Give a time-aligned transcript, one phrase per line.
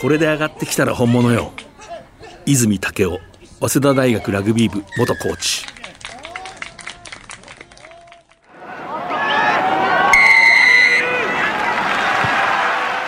[0.00, 1.52] これで上がってきたら本物よ。
[2.46, 3.18] 泉武雄
[3.60, 5.66] 早稲田大学ラグビー部元コーチ。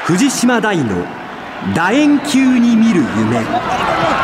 [0.05, 1.07] 藤島大の
[1.75, 4.22] 楕円球に見る夢。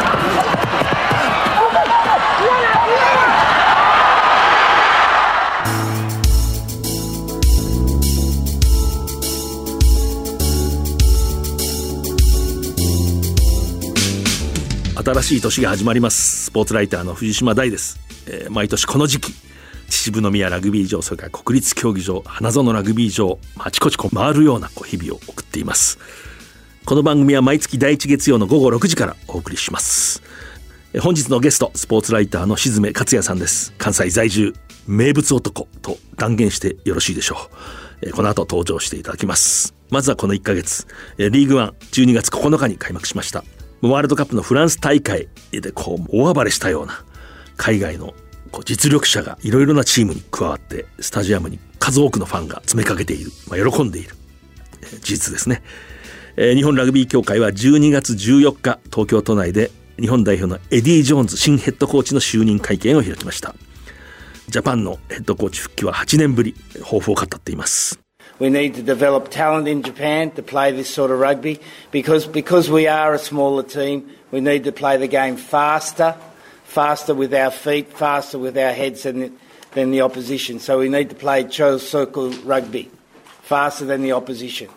[15.08, 16.44] 新しい年が始まります。
[16.44, 19.32] スポーツライターの藤島大です、えー、毎年この時期
[19.88, 25.98] 秩父宮ラグビー場それから国立競技場花園ラグビー場あちこちこう回るようなこう日々を送っています。
[26.84, 30.22] この番組は毎月第1月曜の午後6時からお送りします。
[31.00, 33.72] 本日のゲストスポーツライターの静目克也さんです。
[33.78, 34.52] 関西在住
[34.86, 37.48] 名物男と断言してよろしいでしょ
[38.02, 38.10] う。
[38.10, 39.74] この後登場していただきます。
[39.88, 43.42] まずはこの1ヶ月リーグワン12月9日に開幕しました。
[43.82, 47.04] ワールドカップのフランス大会でこう大暴れしたような
[47.56, 48.14] 海外の
[48.50, 54.16] こう実力者がいろいろなチームに加わってスタジアムに数多くのファンが詰めかけている、まあ、喜んでいる、
[55.00, 55.62] 事実ですね、
[56.36, 63.54] えー、日本ラグビー協会は12月14日東京都内で日本代表のエディ・ジョーンズ新ヘッドコーチの就任会見を開きました。
[64.48, 68.07] ジャパンのヘッドコーチ復帰は8年ぶり抱負を語っています。
[68.38, 72.86] We need to develop talent in Japan to play this sort of rugby because, because we
[72.86, 76.16] are a smaller team, we need to play the game faster,
[76.62, 79.32] faster with our feet, faster with our heads than the,
[79.72, 80.60] than the opposition.
[80.60, 82.90] So we need to play chose circle rugby,
[83.42, 84.68] faster than the opposition.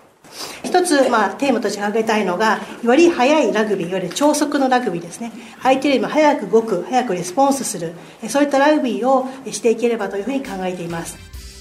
[0.64, 5.31] 一つ、まあ、テーマとして挙げたいのがより速いラグビーいわゆる超速のラグビーですね
[5.62, 7.94] 相手よりも早く動く早くレスポンスする
[8.30, 11.18] そういったラグビーをしていければというふうに考えています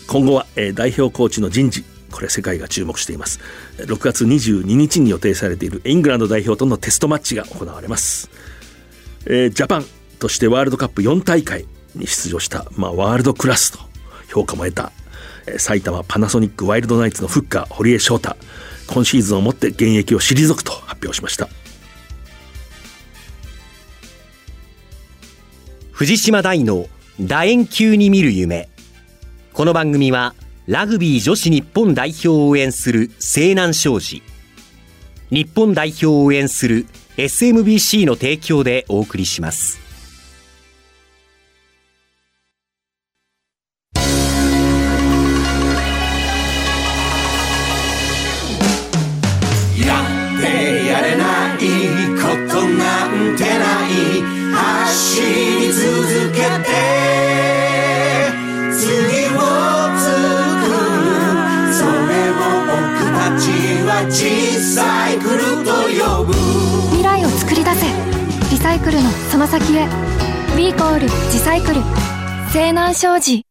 [0.07, 3.41] 今後は、えー、代表コーチの人事これ世界が注目しています。
[3.79, 8.31] 6月22日に予定されているイングランド代表とのテストマッチが行われます、
[9.27, 9.85] えー、ジャパン
[10.19, 13.79] としてワールドカップ4大会に出場した、まあ、ワールドクラスと
[14.29, 14.93] 評価も得た、
[15.47, 18.37] えー、埼玉パナソニックワイルドナイツのフッカー堀江翔太。
[18.91, 21.49] 今シーズンをもって現役を退くと発表しました。
[25.93, 26.87] 藤島大の
[27.21, 28.69] 楕円球に見る夢。
[29.53, 30.35] この番組は
[30.67, 34.23] ラグビー女子日本代表を応援する西南商事。
[35.31, 39.90] 日本代表を応援する SMBC の提供でお送りします。
[69.41, 69.89] のその先へ。
[70.55, 71.81] We コール自サイクル。
[72.53, 73.47] 西南商事。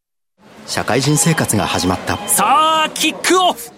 [0.66, 2.16] 社会人生活が始まった。
[2.28, 3.70] さあキックオフ。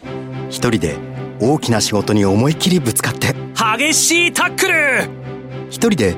[0.51, 0.97] 一人で
[1.41, 3.35] 大きな仕事に思いっきりぶつかって。
[3.79, 5.09] 激しいタックル。
[5.71, 6.15] 一人で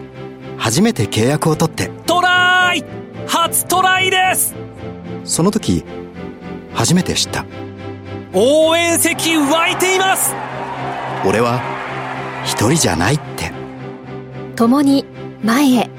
[0.59, 1.91] 初めて契約を取って。
[2.06, 2.84] トライ。
[3.28, 4.53] 初トライです。
[5.25, 5.84] その時
[6.72, 7.44] 初めて知った。
[8.33, 10.34] 応援席湧いています。
[11.25, 11.60] 俺は
[12.44, 13.53] 一人じゃないって。
[14.56, 15.14] 共に
[15.44, 15.91] 前へ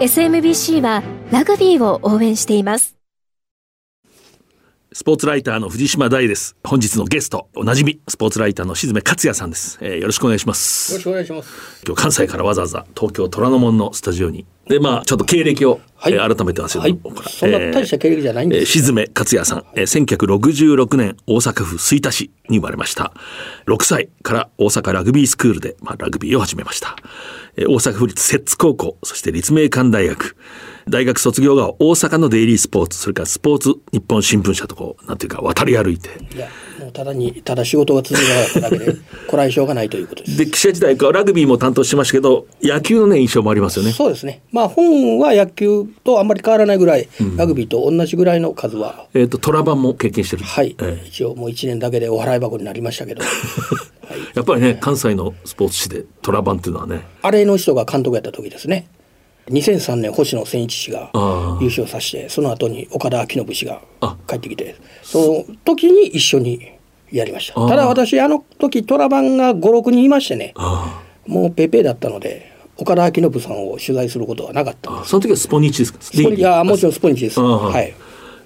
[0.00, 2.96] SMBC はラグビーを応援しています
[4.96, 6.56] スポーツライターの藤島大です。
[6.64, 9.98] 本日のゲスト、おなじみ、スポーツライターの静目克也さんです、えー。
[9.98, 10.92] よろしくお願いします。
[10.92, 11.82] よろしくお願いします。
[11.86, 14.46] 今日関西からわざわざ東京虎ノ門のスタジオに。
[14.68, 23.12] で、まあ、ちょっと経歴を、はい、えー、改めてますよ、はい、そんな大した経歴じゃないんです、えー、静目克也さん、えー、1966年大阪府吹田市に生まれました。
[23.66, 26.96] 6歳から大阪ラグビースクールで、まあ、ラグビーを始めました。
[27.58, 30.36] 大阪府立摂津高校、そして立命館大学。
[30.88, 36.10] 大学卒業が大阪のデイリースポーツそれからスポーツ日本新聞社とこうなんていうか渡り歩いて
[36.80, 38.94] もうただにただ仕事が続いただけで
[39.28, 40.38] こらえしょうがないということです。
[40.38, 43.92] で記者時代かラグビーも担当しましたけど野球のね印象もありますよね。
[43.92, 44.42] そうですね。
[44.52, 49.06] まあ本は野球とあんまり変わらないぐらい、うん、ラグビーと同じぐらいの数は。
[49.14, 50.44] えっ、ー、とトラバンも経験してる。
[50.44, 53.22] はい、えー、一応もう1年だけでお払い箱になりましたけど。
[53.22, 53.26] は
[54.14, 57.06] い、やっぱりね関西のスポーツ紙でトラバンっていうのはね。
[57.22, 58.86] あれの人が監督やった時ですね
[59.46, 61.10] 2003年星野千一氏が
[61.60, 63.80] 優勝させてその後に岡田彰信氏が
[64.26, 66.72] 帰ってきてその時に一緒に
[67.12, 67.68] やりました。
[67.68, 70.54] ただ私あの時トラバンが56人いましてね
[71.26, 75.04] もうペペだったので岡田彰信さんを取材することはなかった。
[75.04, 75.98] その時はスポニチですか？
[76.28, 77.40] いやもちろんスポニチです。
[77.40, 77.94] はい。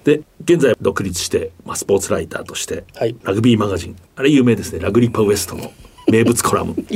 [0.03, 4.79] で現在独立して、まあ、スポーツライターとして、はい、ラグビーマガジンあれ有名ですね。
[4.79, 5.71] ラグリッパウエストの
[6.11, 6.75] 名物コラム。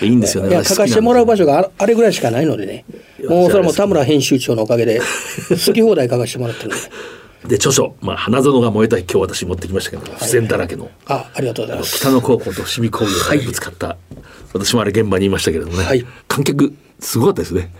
[0.00, 0.50] いいんですよね。
[0.50, 2.84] いや書かしてもらう場所があれぐらいしかないのでね。
[3.28, 5.00] もうそれはもう田村編集長のおかげで
[5.50, 6.76] 好き放題書かしてもらってるんで。
[7.46, 11.96] で著書、まあ、花園が燃えた今日私持ってきましたけど、付箋だらけのあありがとうございます。
[11.96, 13.96] 北野高校と伏見工業がぶつかった、
[14.52, 16.06] 私もあれ現場にいましたけれどもね、はい。
[16.28, 17.72] 観客すごかったですね。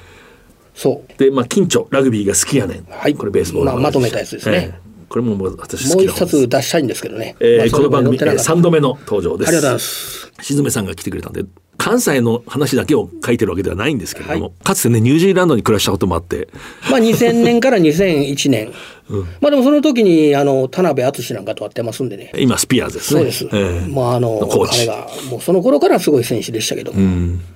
[0.74, 1.18] そう。
[1.18, 3.14] でまあ近所ラグビーが好きやねん、はい。
[3.14, 4.72] これベースボールのまあまとめたやつですね。
[4.74, 8.52] ええこれももう私もう一冊出したいんですけどね、えーまあこの番組、えー、それも載ってなかった。
[8.54, 9.48] 3度目の登場です。
[9.48, 10.32] ありがとうございます。
[10.40, 11.44] 静めさんが来てくれたんで
[11.76, 14.64] 関西の話だけを書いてるわけではないんですけれども、はい。
[14.64, 16.48] かつてねニュージーランドに暮らしたこともあって。
[16.90, 18.72] まあ2000年から2001年、
[19.42, 22.32] まあでもその時にあの田辺敦なんかと会ってますんでね。
[22.38, 23.20] 今スピアーズですね。
[23.20, 23.88] そうです、ええ。
[23.90, 26.94] まああの彼がもうその頃からすごい選手でしたけど、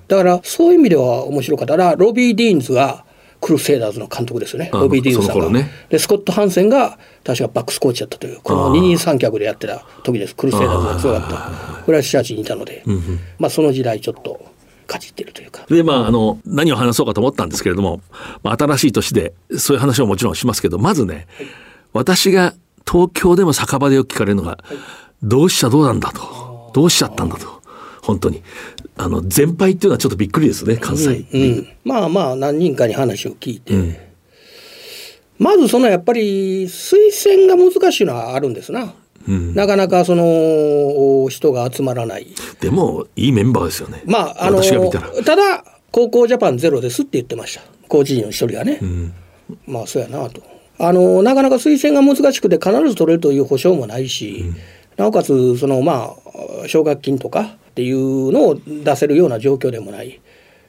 [0.09, 1.79] だからそういう意味では面白かった。
[1.79, 3.06] らロビー・ディーンズが
[3.41, 4.67] クルセイダーズの監督ですよね。
[4.67, 5.71] ロビー・ディーンズさんが、ね。
[5.88, 10.35] でスコット・ハンセンが確かバックスコーチだったというこの二人三脚でやってた時です。
[10.35, 11.31] クルセイダーズが強かっ
[11.79, 11.83] た。
[11.85, 12.83] これはシャチにいたので、
[13.38, 14.41] まあその時代ちょっと
[14.87, 15.65] かじってるというか。
[15.69, 18.00] でまああの何を話そうかと思ったんですけれども、
[18.43, 21.27] まあ、新しい年でそういう話をもちろんしますけどまずね、
[21.93, 22.55] 私が
[22.91, 24.59] 東京でも酒場でよく聞かれるのが
[25.23, 27.56] 「どうしちゃどうなんだ」と「どうしちゃったんだ」と
[28.06, 28.43] 本当に。
[28.97, 34.00] あの全敗っていうのはちょっとびっくりですね関西、うん、まあまあ何人かに話を聞いて、
[35.38, 38.94] まずそのやっぱり推薦が難しいのはあるんですな、
[39.26, 42.29] なかなかその人が集まらない。
[42.61, 44.03] でもいいメンバーですよね。
[44.06, 47.62] まああの私が見ただ高校ジャパンゼロですって言ってました。
[47.88, 48.81] コーチ陣の一人がね、
[49.67, 50.43] まあそうやなと。
[50.79, 54.44] あのなかなか推薦が難しくて必ず取れるという保証もないし、
[54.97, 56.25] なおかつそのまあ
[56.67, 60.21] 奨学金とかっていうのを出せるような状況でもない。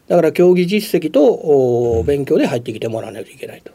[0.07, 3.71] だから競技実績とお勉強で入ってきてもらわないといけないと。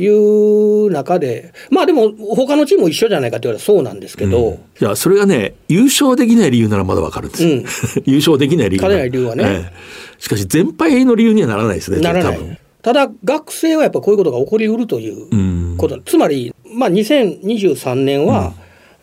[0.00, 7.64] いう中でまあでも他のチームも一緒じゃないかって言われたらそうなんですけど、いやそれがね優勝できない理由ならまだわかるんです、うん。
[8.06, 9.44] 優勝できない理由勝てない理由はね。
[9.44, 10.22] ええ。
[10.22, 12.58] しかし全敗の理由にはならないですねならない。
[12.82, 18.54] ただ学生はやっぱこういうことが起こりうるということ、つまり、まあ、2023年は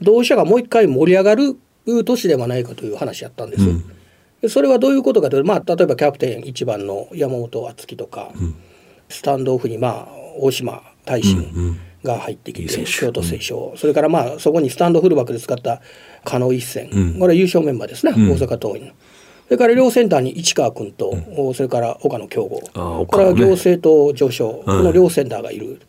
[0.02, 3.64] 同志社がもう一回盛り上がる年ではないかという話やったんです。
[4.42, 8.32] でそれはどういうことかというと、まあ、例えばキャプテン1番の山本敦樹とか、
[9.10, 10.08] スタンドオフに、まあ、
[10.40, 15.82] 大島大臣が入ってきて、京都清少、それから、まあ、そこにスタンドフルバックで使った
[16.24, 16.90] 加納一戦、
[17.20, 18.92] これは優勝メンバーですね、大阪桐蔭の。
[19.46, 22.62] それから両センターに市川君と、おそれから岡野京吾、
[23.06, 25.80] これは行政と上昇、この両センターがいる。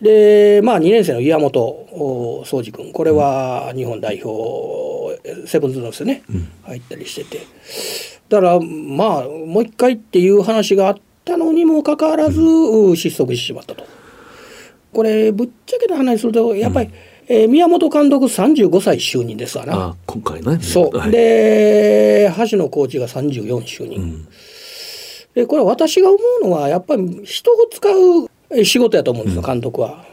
[0.00, 2.92] でまあ2年生の岩本お宗司君。
[2.92, 6.22] これは日本代表セブンズのですよね、
[6.64, 7.46] 入ったりしてて。
[8.28, 12.40] だからまあもう一回っていう話があったのにもかかわらず、
[12.96, 13.84] 失速してしまったと。
[14.92, 16.90] これぶっちゃけた話するとやっぱり、
[17.28, 19.72] えー宮本監督35歳就任ですわな。
[19.74, 20.58] あ今回ね。
[20.60, 21.10] そう、はい。
[21.10, 24.28] で橋野コーチが34就任、
[25.34, 27.92] でこれ私が思うのはやっぱり人を使う
[28.24, 29.88] え仕事やと思うんですよ監督は。
[29.88, 30.06] だか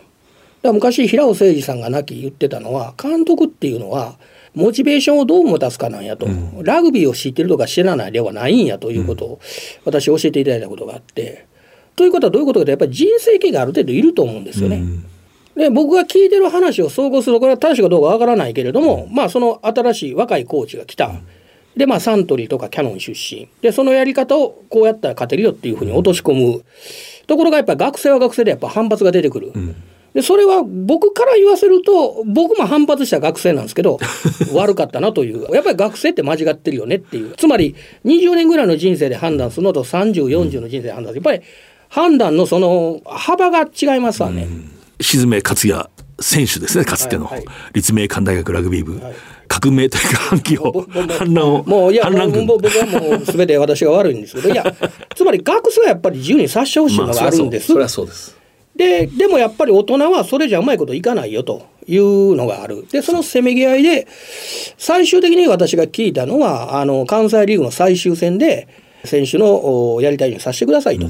[0.64, 4.18] ら昔平尾誠二さんが亡き言ってたのは監督っていうのは
[4.54, 6.28] モチベーションをどう持たすかなんやと、
[6.62, 9.40] ラグビーを知ってるとか知らないではないんやということを
[9.84, 11.48] 私教えていただいたことがあって。
[11.96, 14.84] ということはどういうことかとやっぱり人生経験がある程度いると思うんですよね。
[15.56, 21.12] で僕が聞いてる話を総合するとこれは正しいかどうかわからないけれども、まあその新しい若いコーチが来た。
[21.76, 26.64] でまあサントリーとかキャノン出身でそのやり方をこうやったら勝てるよっていうふうに落とし込む
[27.28, 29.52] ところがやっぱり学生は学生でやっぱ反発が出てくる。
[30.14, 34.00] でそれは僕から言わせると僕も反発した学生なんですけど
[34.54, 35.52] 悪かったなという。
[35.54, 37.34] やっぱり学生って間違ってるよねっていう。
[37.36, 37.76] つまり
[38.06, 41.22] 20年ぐらいの人生で判断するのと3040の人生で判断する。
[41.22, 41.42] やっぱり
[41.90, 44.48] 判断のその幅が違いますわね。
[45.02, 45.90] 静め克也
[46.20, 47.46] 選手ですねかつての、はいはい。
[47.74, 49.02] 立命館大学ラグビー部、
[49.62, 50.86] 革命というか反旗を
[51.18, 54.64] 反乱をもういや僕はもう全て私が悪いんですけどいや
[55.16, 57.68] つまり学生はやっぱり自由にさせてほしいのがあるんです。
[57.68, 58.36] それはそうです。
[58.76, 62.88] ででもやっぱり大人はそれじゃうまいこといかないよというのがある。
[62.92, 64.08] でそのせめぎ合いで
[64.78, 68.68] 最終的に私が聞いたのはあの関西リーグの最終戦で
[69.04, 71.08] 選手のおやりたいようにさせてくださいと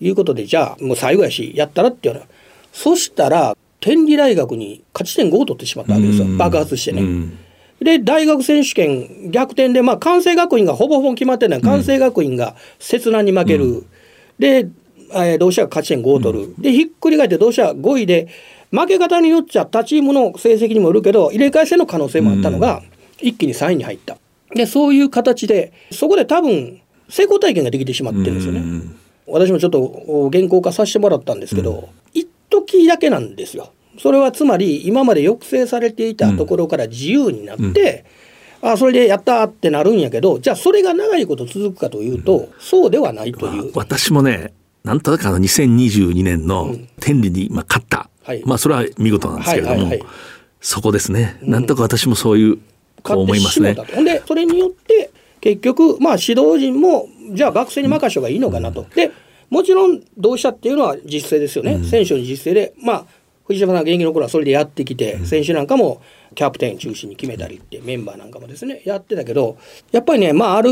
[0.00, 2.20] いうことで、じゃあもう最後やしやったらっていうの。
[2.20, 2.26] は
[2.72, 6.26] そしたら天理大学に勝ち点5を取ってしまったわけですよ。
[6.36, 7.45] 爆発してね。
[7.80, 11.60] で大学選手権逆転で、まあ、関西学院がほぼほぼ決まってない。
[11.60, 13.84] 関西学院が切断に負ける、
[14.38, 14.68] で、
[15.12, 18.28] えー同志社が勝ち点5を取る、でひっくり返って同志社5位で
[18.70, 22.82] 負け方によっちゃ他チームの成績にもよるけど入れ替え戦の可能性もあったのが、
[23.20, 24.18] 一気に3位に入った。
[24.54, 28.62] でそういう形でそこで多分成功体験ができてしまってるんですよね。
[29.26, 33.72] 私もちょっとお原稿化させてもらったんですけど、一時だけなんですよ。
[33.98, 38.04] それはつまり今まで抑制されていたところから自由になって、
[38.62, 43.72] あそれでやったってなるんやけどじゃあそれが長いこと続くかというと、そうではないという。
[43.74, 44.52] 私もね
[44.84, 48.42] なんとなくあの2022年の天理にまあ勝った、はい。
[48.44, 50.08] まあそれは見事なんですけれども、はいはいはい。
[50.60, 52.58] そこですね、なんとか私もそういう
[53.02, 53.74] こう思いますね。
[53.74, 55.10] ほんでそれによって
[55.40, 58.86] 結局まあ指導陣もじゃあ学生に任せた方がいいのかなと。
[58.94, 59.12] で
[59.48, 63.06] もちろん同志社っていうのは実践ですよね、選手の実践でまあ
[63.46, 66.02] 藤島さんが現役の頃はそれでやってきて、選手なんかも
[66.34, 69.56] キャプテン中心に決めたりってメンバーなんかもですねやってたけど
[69.92, 70.70] やっぱりねまあある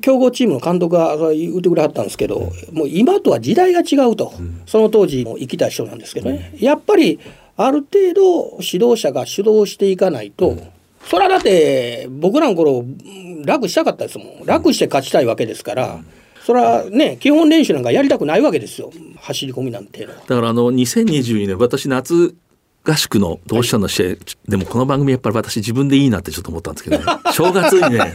[0.00, 4.32] 強豪チームの監督が言ってくれはったんですけど、もう今とは時代が違うと、
[4.66, 7.20] その当時も生きた人なんですけどね、やっぱり
[7.56, 10.56] ある程度指導者が主導していかないと、
[11.04, 14.46] それはだって僕らの頃うん楽したかったですもん。
[14.46, 16.00] 楽して勝ちたいわけですから、
[16.46, 18.92] それはね基本練習なんかやりたくないわけですよ。
[19.16, 20.06] 走り込みなんて。
[20.06, 22.36] だからあの2022年私夏
[22.84, 28.14] 合宿の同志社の試合、でもこの番組やっぱり私自分でいいなってちょっと思ったんですけど、ね、 正月にね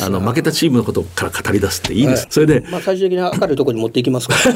[0.00, 4.54] あの負けたチームのことから語り出すっていいです、それでまあ最終的に明るいところに持っていきますから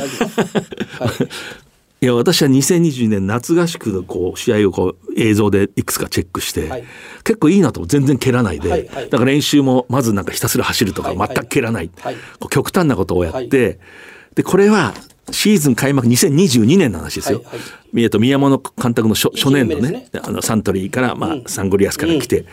[2.03, 6.85] いや私は2022年夏合宿のこう試合をこう映像でいくつかチェックして、はい。
[7.25, 9.11] 結構いいなと全然蹴らないで、はいはい。
[9.11, 11.29] だから練習もまずなんかひたすら走るとかはいはい。
[11.29, 12.15] 全く蹴らない、はい。
[12.15, 13.75] こう極端なことをやって、は
[14.35, 14.95] でこれは
[15.31, 17.43] シーズン開幕2022年の話ですよ。
[17.45, 18.11] はいはい。
[18.11, 20.09] と宮本監督の初初年度一年目ね。
[20.11, 22.47] ですあのサントリーから、まあサンゴリアスから来て、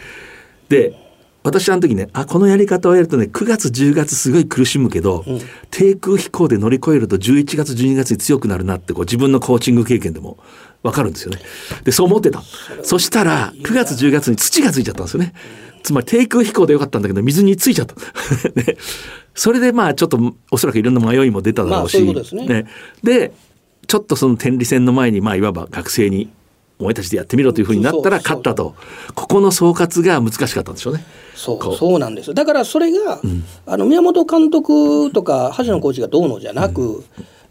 [0.68, 1.07] で
[1.48, 5.24] 私あの時ねあこのやり方をやるとね9月10月すごい苦しむけど、
[5.72, 10.38] 低空飛行で乗り越えると11月12月に強くなるなってこう自分のコーチング経験でも
[10.84, 11.40] 分かるんですよね。
[11.86, 12.42] でそう思ってた
[12.84, 15.34] そしたら9月10月に土がついちゃったんですよね。
[15.84, 17.96] つまり低空飛行でよかったんだけど水についちゃった。
[18.52, 18.78] で
[19.34, 22.14] それでまあちょっとおそらくいろんな迷いも出ただろうし、ま
[23.04, 23.32] で
[23.88, 26.30] ちょっとその天理戦の前にまあいわば学生に
[26.80, 28.76] お前たちでやってみろというふうになったら勝ったと。
[29.16, 31.04] ここの総括が難しかったんでしょうね。
[31.34, 32.34] こそうそうなんですよ。
[32.34, 33.20] だからそれが、
[33.66, 37.04] あの宮本監督とか橋野コーチがどうのじゃなく、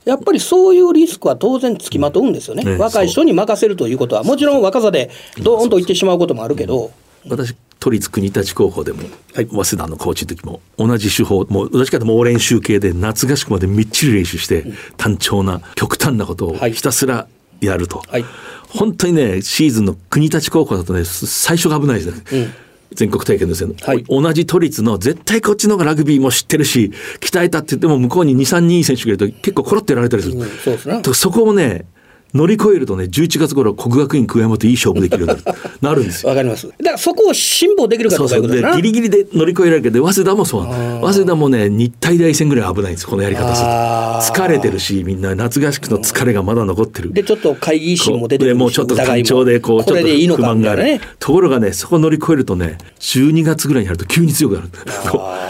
[0.05, 4.23] やっぱりそういうリスクは当然つきまとうんですよね、ね若い人に任せるということは。
[4.23, 5.11] もちろん若さで
[5.43, 6.93] ドーンといってしまうこともあるけど、
[7.29, 9.03] 私都立国立高校でも、
[9.35, 14.65] 早稲田のコーチの時も同じ手法もうどっちかというと猛練習系で夏合宿までみっちり練習して、
[14.97, 16.73] 単調な極端なことをはい。
[16.73, 17.27] ひたすら
[17.61, 18.25] やると、はい
[18.69, 22.67] 本当にねシーズンの国立高校だとね最初が危ないですね。
[22.93, 24.05] 全国体験ですよ、はい。
[24.05, 31.85] 同じ都立の絶対こっちの方がラグビーも知ってるし鍛えたって言っても向こうに23人いい選手がいると結構コロってやられたりする、うんそうですねとそこをね
[32.35, 35.43] 乗り越えるとね11月頃国学院久我山といい勝負できるように
[35.81, 36.03] なる。
[36.05, 36.29] んですよ。
[36.31, 36.67] わかります。
[36.67, 38.77] だからそこを辛抱できるかどそうかいうことだな。
[38.77, 41.01] ギリギリで乗り越えられるけど早稲田もそうなの。
[41.01, 44.43] 早稲田もね日体大戦ぐらい危ないんですこのやり方すると。
[44.45, 47.13] 疲れてるしみんな夏合宿の疲れがまだ残ってる。
[47.13, 51.01] でちょっと会議心も出てくるしでもうちょっと単調でこうちょっと不満がある。
[51.19, 54.69] ところがねそこ乗り越えるとね12月ぐらいになると急に強くなる。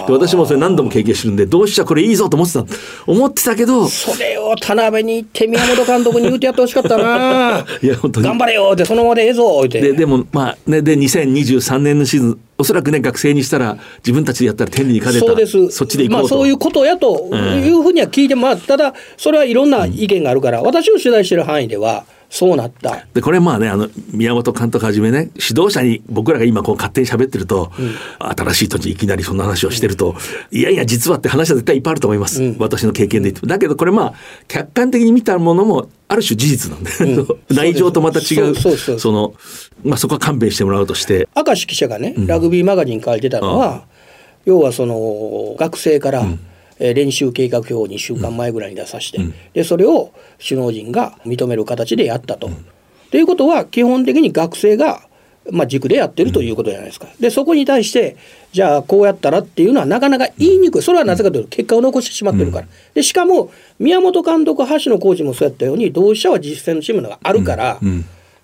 [0.07, 2.65] で私もそれ何度も経験してるんでどうしたらこれいいぞと思ってた。
[3.07, 7.65] 思ってたけどそれを田辺に行って宮本監督に言うてやってほしかったな。
[7.83, 8.27] いや本当に。
[8.27, 9.81] 頑張れよってそのままでええぞって。
[9.81, 15.27] ででもまあねで2023年のシーズンおそらくね学生にしたら自分たちでやったら天理に勝てた。
[15.27, 15.71] そうです。
[15.71, 23.05] そっちで行こうと、まあ、そういうことやというふうには聞いても、まあ、ただそれはいろんな意見があるから、私を取材してる範囲ではそうなった。
[23.15, 27.73] でこれまあねあの宮本監督はじめね指導者に僕らが今こう勝手に喋ってると、
[28.19, 30.17] 新しい土地いきなりそんな話をしてると、
[30.51, 33.47] いやいや実はって話は絶対いっぱいあると思います、私の経験で言って。
[33.47, 34.15] だけどこれまあ
[34.49, 36.91] 客観的に見たものもある種事実なんで、
[37.55, 39.35] 内情とまた違うその、
[39.85, 41.29] まあ、そこは勘弁してもらうとして。
[41.37, 43.85] 明石記者がねラグビーマガジンに書いてたのは、
[44.45, 46.27] 要はその学生から、
[46.79, 49.19] えー練習計画表を2週間前ぐらいに出させて、
[49.55, 52.51] でそれを首脳陣が認める形でやったと。
[53.11, 55.03] ということは基本的に学生が、
[55.51, 57.07] まあ、軸でやってるということじゃないですか。
[57.21, 58.17] でそこに対して
[58.53, 60.83] じゃあこうやったらっていうのはなかなか言いにくい。
[60.83, 62.67] それはなぜかというと結果を残してしまってるから。
[62.95, 67.79] でしかも宮本監督橋野コーチもそうやったように同志社は実践のチームがあるから、や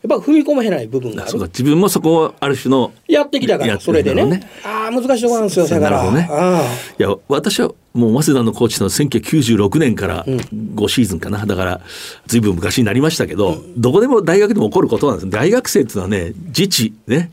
[0.07, 1.39] っぱ踏み込めない部分がある。
[1.39, 4.49] 自分もそこをある種のやってきたから、それでね。
[4.65, 5.97] ああ、難しいところなんですよ、だから。
[5.99, 6.29] なるほどね。
[6.31, 6.65] あ
[6.99, 11.81] いや私はもう早稲田のコーチの1996年から5シーズンかな、だから
[12.27, 15.31] ずいぶん昔になりましたけど、どこでも大学でも起こることなんです。
[15.31, 17.31] 大学生っていうのはね自治ね。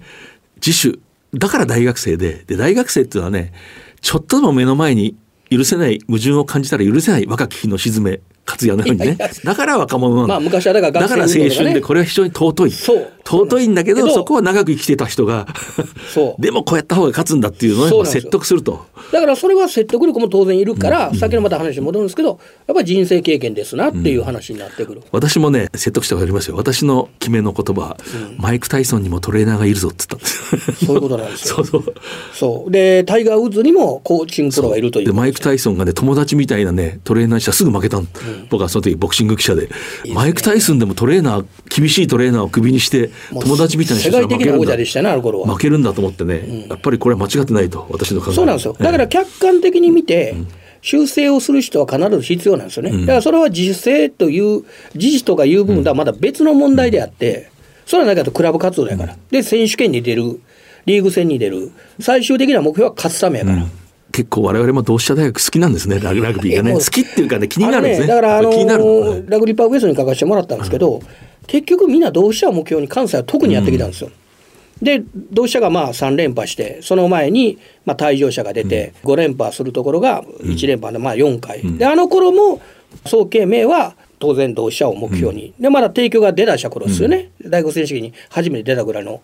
[0.56, 1.00] 自主。
[1.34, 2.44] だから大学生で。
[2.46, 3.54] で大学生っていうのはね
[4.02, 5.16] ちょっとでも目の前に
[5.50, 9.18] 許せない矛盾を感じたら許せない若き日の沈め勝也のようにね。
[9.44, 12.72] だから若者なまあ昔はだからだから青春でこれは非常に尊い。
[12.72, 15.48] そう尊いんだけどそこは長く生きてた人が
[16.40, 18.86] でもこうやった方が勝つんだっていうのを説得すると。
[19.12, 26.56] だからそれは説得力も当然いるから、うん、先のまた話に戻るんですけどやっぱり人生経験ですなっていう話になってくる、うん、私もね説得したことありますよ。
[26.56, 30.16] 私の決めの言葉、うん、マイク・タイソンにもトレーナーがいるぞって言った。
[30.16, 31.56] んですそういうことなんですよ。
[31.64, 31.94] そうそう。
[32.34, 32.72] そう。
[32.72, 35.06] でタイガー・ウッズにもコーチングプロがいるという。
[35.08, 38.08] でマイク・タイソンがね友達みたいなねトレーナーにしたらすぐ負けたん、
[38.50, 39.70] 僕はその時ボクシング記者で、ね、
[40.14, 44.76] マイク・タイソンでもトレーナー厳しいトレーナーをクビにして友達みたいな人が負けるんだ。
[44.76, 48.34] 負けるんだと思ってね、やっぱりこれは間違ってないと私の考え。
[48.34, 48.76] そうなんですよ。
[48.80, 50.36] だから客観的に見て、
[50.82, 54.64] 修正をする人は必ず必要なんですよね、だからそれは自主性という
[54.96, 57.52] 事実とかいう部分とはまた別の問題であって、
[57.86, 60.40] それは何かとクラブ活動やから、で選手権に出る
[60.86, 63.66] リーグ戦に出る最終的な目標は勝つためやから。
[64.12, 66.00] 結構我々も同志社大学好きなんですね。
[66.00, 66.74] ラグビーがね。
[66.74, 71.02] 好きっていうかね気になるんですね、ね、だからあのー、ラグビーパーウエストに書かせてもらったんですけど、うん、
[71.50, 74.86] 結局みんな同志社を目標に関西は特にやってきたんですよ、うん。
[74.86, 82.62] で同志社がまあ3連覇してその前にまあ退場者が出て5連覇するところが1連覇でまあ4回、であの頃も
[83.06, 89.22] 総慶明は当然同志社を目標に、でまだ提供が出だした頃ですよね、大学選手権に初めて出たぐらいの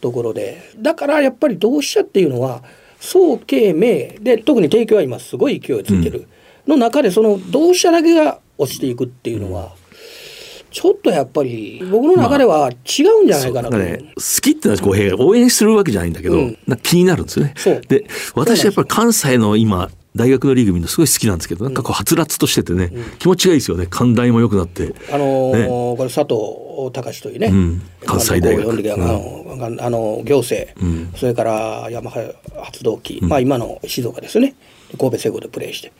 [0.00, 0.58] ところで。
[0.78, 2.62] だからやっぱり同志社っていうのは
[2.98, 6.26] 総慶明で特に提供は今すごい勢いついてる、
[6.66, 9.74] の中でその同志社だけが落ちていくっていうのは、
[10.70, 17.54] ちょっとやっぱり僕の中では違うんじゃないかなと、まあね、好きってのは公平応援するわけじゃないんだけど、うん、気になるんですよね。
[17.88, 23.86] で私はやっぱり関西の今大学のリーグ見るのすごい好きなんですけど、なんかこうはつらつとしててね、うん、気持ちがいいですよね。
[23.88, 24.92] 寛大も良くなって。
[25.12, 28.70] あのーね、これ佐藤隆というね、うん、関西大学。
[28.72, 30.72] あのあの行政、
[31.16, 34.54] それから山原発動機、まあ今の静岡ですね。
[34.98, 35.92] 神戸西郷でプレーして。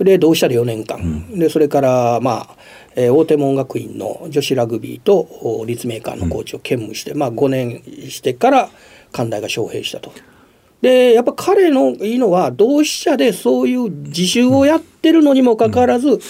[0.00, 2.56] で同志社で4年間、でそれからまあ
[2.98, 8.70] えー、大手門学院の女子ラグビーと立命館のコーチを兼務して、うん、まあ、5年してから
[9.12, 10.10] 関大が招聘したと。
[10.82, 16.20] でやっぱ彼のいいのは同志社でそういう自習をやってるのにもかかわらず、うん、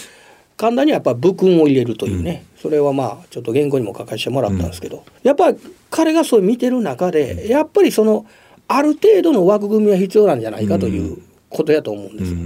[0.59, 5.59] 神田にはやっぱ武勲を入れるというね、うん、それはまあちょっと原稿にも書かせてもらったんですけど、やっぱり
[5.91, 8.27] 彼がそう見てる中でやっぱりその
[8.69, 12.39] ある程度の枠組みは必要なんじゃないかということやと思うんですよ。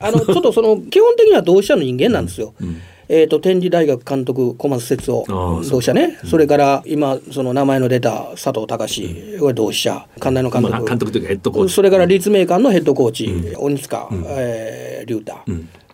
[0.00, 2.54] あのちょっとその基本的には同志社の人間なんですよ。
[3.10, 9.04] えーと、天理大学監督小松哲夫同志社ね、うん、それから今その名前の出た佐藤隆、
[9.40, 10.06] うん、同志社。
[10.18, 11.74] 関大の監督、まあ、監督というかヘッドコーチ。
[11.74, 15.32] それから立命館のヘッドコーチ、うん、鬼塚、うん、えー、龍太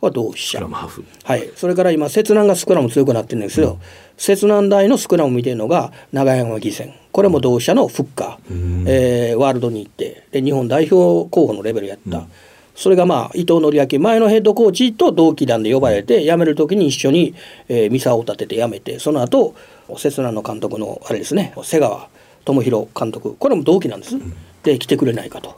[0.00, 3.79] は同志社、はい、それから今摂南がスクラム強くなってるんですけど、
[4.18, 10.24] 摂南大のスクラム見てるのが長山義戦これも同志社のフッカー、えー、ワールドに行って。
[10.33, 12.27] で日本代表候補のレベルやった。
[12.74, 17.34] それがまあ伊藤紀明前のヘッドコーチと同期団で呼ばれて辞める時に一緒に、
[17.68, 19.54] えー、ミサを立てて辞めてその後
[19.96, 22.08] 刹那の監督のあれですね瀬川
[22.44, 24.16] 智弘監督これも同期なんです。
[24.62, 25.56] で来てくれないかと。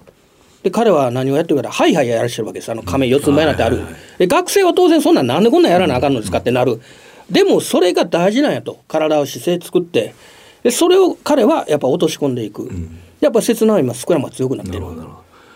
[0.63, 2.73] で彼は何をやってるからハイハイやらしてるわけです。
[2.73, 3.83] あの亀四つ前なんてある、
[4.19, 6.81] で学生は当然そんなんなんでこんなんやらなあかんのですかってなる。
[7.31, 8.81] でもそれが大事なんやと。
[8.89, 10.15] 体を姿勢作って。
[10.65, 12.69] でそれを彼はやっぱ落とし込んでいく、
[13.21, 14.85] やっぱ刹那は今スクラムが強くなってる。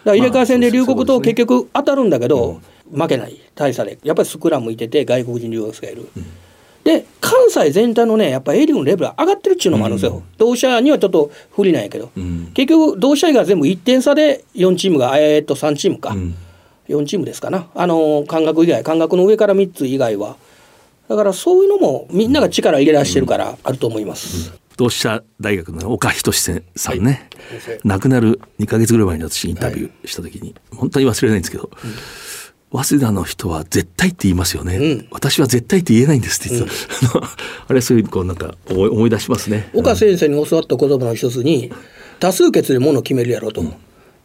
[0.05, 2.61] だ入れ替え戦で龍谷と結局当たるんだけど、
[2.93, 3.41] 負けない。
[3.55, 3.99] 大差で。
[4.03, 6.09] やっぱりスクラムいてて外国人留学生がいる。
[6.85, 16.35] で関西全体のねやっぱエリのレベル上がってるっていうのもあるんですよ、うん、同社にはちょっと不利なんやけど、うん、結局同社以外は全部1点差で4チームがえー、っと3チームか、うん、
[16.89, 17.69] 4チームですかな。
[17.75, 20.37] あの感覚以外感覚の上から3つ以外は。
[21.09, 24.53] だからそういうのもみんなが力入れ出してるからあると思います。
[24.81, 26.53] 同志社大学の岡仁さ
[26.95, 27.29] んね、
[27.67, 31.71] はい、亡くなる2か月ぐらい前に私インタビューした時に、はい、本当に忘れないんですけど、
[32.73, 37.25] うん、早稲田の人は絶対って言いますよね、うん、私は絶対って言えないんですって言ってた、うん、
[37.69, 39.69] あれそういうこうなんか思い出しますね。
[39.75, 41.71] 岡先生に教わった言葉の一つに
[42.19, 43.63] 多数決でものを決めるやろうと、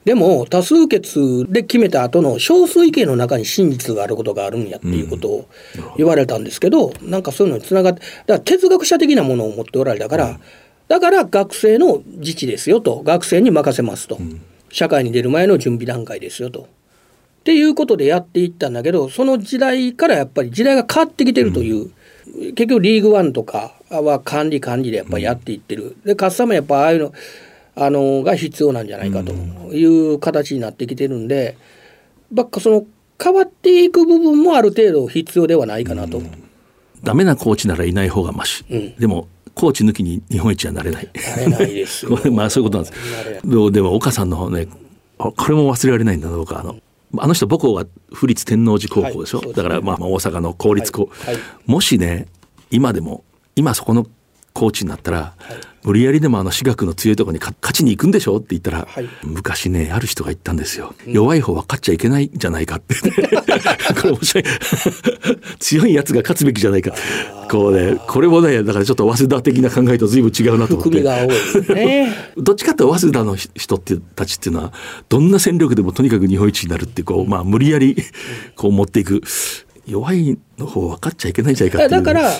[0.05, 5.49] でも多数決で決めた後の少数意見の中に真実があることがあるんやっていうことを
[5.97, 10.39] 言われたんですけど、うん、なんかそういうのにつながってだから哲学者的なものを持っておられたから、うん、
[10.87, 16.61] だから学生の自治ですよと学生に任せますと、うん、社会に出る前の準備段階ですよと。
[16.61, 16.65] っ
[17.45, 21.91] ていうことでやっていったんだけどその時代からやっぱり時代が変わってきてるという、
[22.55, 25.95] 結局リーグワンとかは管理管理でやっぱりやっていってる。
[26.03, 27.13] で勝つためやっぱああいうの
[27.75, 29.33] あのが必要なんじゃないかと
[29.73, 31.57] いう形になってきてるんで、
[32.31, 32.85] ばっかその
[33.21, 36.21] 変わっていく部分もある程度必要ではないかなと。
[37.03, 41.09] ダメなコーチならいない方がまし、うん、でもコーチ抜きに日本一はなれない。
[41.13, 43.71] なれないです まあそういうことなんです。
[43.71, 44.67] でも岡さんのね
[45.17, 46.77] これも忘れられないんだ僕はあの。
[47.17, 51.35] あの人母校は府立天王寺高校でしょ、はい、だからまあ大阪の公立校、はい。
[51.35, 52.27] はい、もしね
[52.71, 53.23] 今でも
[53.55, 54.05] 今そこの
[54.55, 55.33] コーチになったら、
[55.83, 59.09] 無理やりでもあの私学の強いところに勝ちに行くんでしょって言ったら、はい。
[59.23, 62.95] 昔ねある人が言ったんですよ、弱い方は勝っちゃいけないんじゃないかって。
[64.01, 64.43] これ面白い。
[65.59, 66.93] 強いやつが勝つべきじゃないか。
[67.51, 71.01] こうねこれもねだからちょっと早稲田的な考えと随分違うなと思って。
[71.73, 72.15] ね。
[72.37, 74.73] どっちかって早稲田の人ってたちっていうのは
[75.09, 77.97] どんな戦力でもとにかく日本一になるってこうまあ無理やり
[78.55, 79.21] こう持っていく
[79.87, 82.31] 弱いの方分かっちゃいけないんじゃないかだから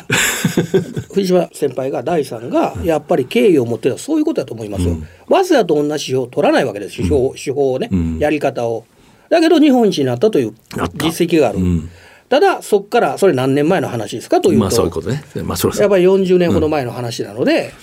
[1.13, 4.97] 藤島先輩が第三がやっぱり敬意を持ってるのはそういうことだと思いますよ。
[5.29, 8.19] 早稲田と同じ指標を取らないわけです手法,、手法をね、ん。
[8.19, 8.85] やり方を。
[9.29, 10.53] だけど日本一になったという
[10.95, 11.59] 実績がある。
[11.59, 11.89] ん。
[12.29, 15.23] ただそこからそれ何年前の話ですかというと、まあそういうことね。
[15.43, 17.73] まあそれはやっぱり40年ほど前の話なので、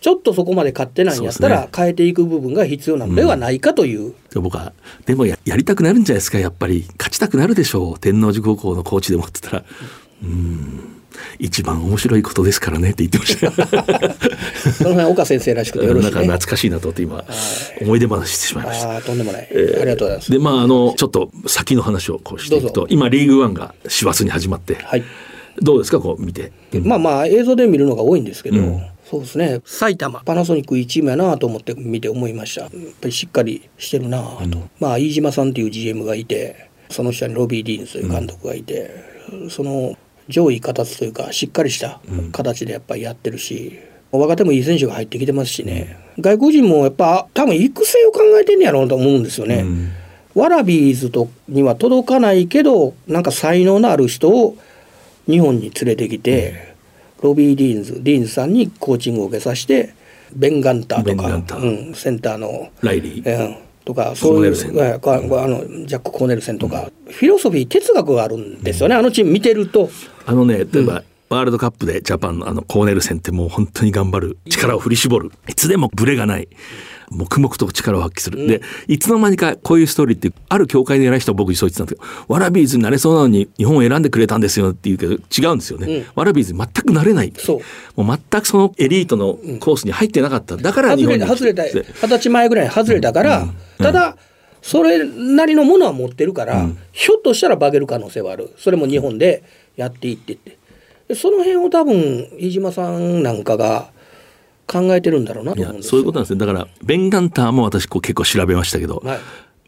[0.00, 4.72] ちょっとそこまで買ってないんやったら変えていく部分が必要なのではないかという、で僕は
[5.06, 6.84] でもややりたくなるんじゃないですかやっぱり。
[6.98, 7.98] 勝ちたくなるでしょう。
[7.98, 9.64] 天王寺高校のコーチでもって言ったら。
[10.22, 10.94] うん。
[11.38, 13.46] 一番面白いことですからねって言ってました。
[13.46, 13.52] よ
[14.72, 16.28] その辺岡先生らしくてよろしなんかいね。
[16.28, 17.24] 懐かしいなと思って今
[17.80, 19.00] 思い出話してしまいました。
[19.00, 20.30] とんでもない、ありがとうございます。
[20.30, 25.02] でまああのちょっと先の話をこうしていくと今リーグワンが師走に始まって、はい。
[25.60, 26.52] どうですかこう見て、
[26.84, 29.60] まあまあ映像で見るのが多いんですけど、うんそうですね。
[29.64, 30.20] 埼玉。
[30.20, 32.62] パナソニックいいチームやなと思って見て思いました。
[32.62, 34.22] やっぱりしっかりしてるな。
[34.50, 38.90] と、まあ飯島さんっていう GM がいてその下にロビー・ディーンズという監督がいて、
[39.50, 39.96] その
[40.28, 42.00] 上位形というかしっかりした
[42.32, 43.78] 形でやっぱりやってるし、
[44.10, 49.56] 若手もいい選手が入ってきてますしね、外国人もやっぱ多分育成を考えてんねやろうと思うんですよね。
[49.56, 49.90] うん。
[50.34, 54.56] ワラビーズとには届かないけどなんか才能のある人を
[55.26, 56.67] 日本に連れてきて、
[57.22, 59.94] ロビー・ディーンズディーンズさんにコーチングを受けさせて
[60.34, 69.90] ベン・ガンターとかうん、センターの、ライリー、うん、とかそういうあのジャック・コーネルセンとか、フィロソフィー哲学があるんですよね、あのチーム見てると。
[70.26, 75.32] あのね例えば、ワールドカップでジャパンのあのコーネルセンってもう本当に頑張る力を振り絞る。
[75.48, 76.48] いつでもブレがない
[77.10, 87.32] 黙々と力を発揮する、でいつの間にかこういうストーリーってある協会の偉い人は僕にそう言ってたんですけどワラビーズになれそうなのに日本を選んでくれたんですよって言うけど違うんですよね、ワラビーズに全くなれない。
[87.36, 87.60] そ
[87.96, 88.02] う。
[88.02, 90.56] もう全くそのエリートのコースに入ってなかった。
[90.56, 93.46] だから日外本に外れた二十歳前ぐらいに外れたから、
[93.78, 94.16] ただ
[94.62, 98.50] それなりのものは持ってるから、ひょっとしたら化ける可能性はある。
[98.58, 99.42] それも日本で
[99.76, 100.58] やっていってって。
[101.08, 103.90] でその辺を多分飯島さんなんかが
[104.68, 109.18] 考えてるんだろうなと思うんですそういうことなんですねだからベンガンターも私こう結構調べましたけど、はい。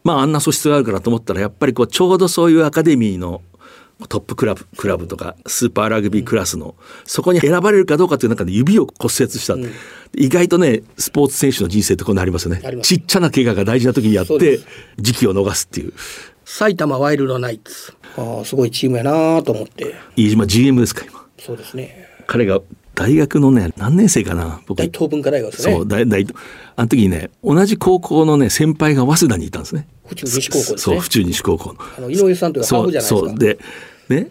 [0.03, 3.41] まああんな素質があるからと思ったらやっぱりこうちょうどそういうアカデミーの
[4.07, 9.55] トップクラブクラブとかスーパーラグビークラスの、そこに選ばれるかどうかという中で指を骨折した、
[10.15, 12.81] 意外とねスポーツ選手の人生ってこうなりますよね。
[12.81, 14.59] ちっちゃな怪我が大事な時にやって
[14.97, 15.93] 時期を逃すっていう。
[16.45, 17.93] 埼玉ワイルドナイツ。
[18.17, 19.95] ああすごいチームやなと思って。
[20.15, 21.25] 飯島 GM ですか今。
[21.37, 22.07] そうですね。
[22.27, 22.59] 彼が
[22.95, 24.77] 大学のね何年生かな僕。
[24.77, 25.73] 大東文化大学ですね。
[25.73, 26.25] そう大大
[26.75, 29.87] あの時にね同じ高校のね先輩が早稲田にいたんですね。
[30.05, 30.77] 府中西高校ね。
[30.77, 31.79] そう府中西高校の。
[31.97, 33.19] あの井上さんというハーフじゃないですか。
[33.19, 33.29] そう。
[33.29, 33.59] そうで
[34.09, 34.29] ね、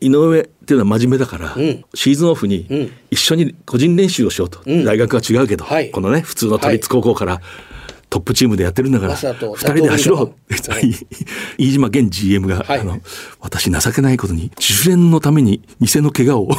[0.00, 1.84] 井上っていうのは真面目だから、ん。
[1.94, 2.90] シーズンオフにん。
[3.10, 4.84] 一緒に個人練習をしようと、ん。
[4.84, 5.90] 大学は違うけど、はい。
[5.90, 7.40] このね普通の都立高校から、
[8.10, 10.54] トップチームでやってるんだから二人で走ろう。
[10.54, 10.70] 佐
[11.58, 12.80] 飯島現 GM が、はい。
[12.80, 13.00] あの
[13.40, 16.48] 私情けないことに自練のために偽の怪我を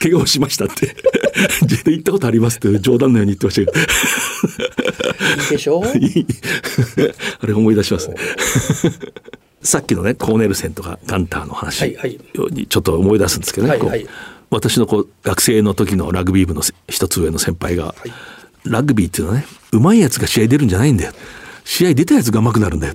[0.00, 0.94] 怪我をしましたって
[1.86, 3.86] 言ったことありますって冗談のように言ってましたけど。
[5.50, 5.82] でしょ？
[7.40, 8.16] あれ思い出しますね。
[9.62, 12.08] さっきのねコーネルセンとかガンターの話は
[12.68, 14.06] ちょっと思い出すんですけどね、はいはい。
[14.50, 17.94] 私のこう学生の時のラグビー部のせ一つ上の先輩が、
[18.64, 21.12] ラグビーっていうのはねうまいやつが試合出るんじゃないんだよ。
[21.64, 22.94] 試合出たやつが上手くなるんだよ、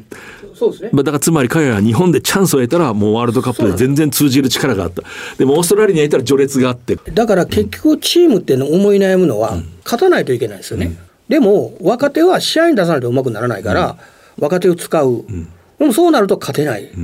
[0.56, 0.90] そうですね。
[0.92, 5.04] まあ、だからつまり彼らは日本でチャンスを得たらもうワールドカップで全然通じる力があった。
[5.38, 6.96] でもオーストラリアにいたら序列があって。
[6.96, 13.98] だから結局チームっての思い悩むのは勝たないといけないですよね、でも若手は試合に出さないとうまくならないから、
[14.40, 15.24] 若手を使う、
[15.78, 17.04] でもそうなると勝てない、これ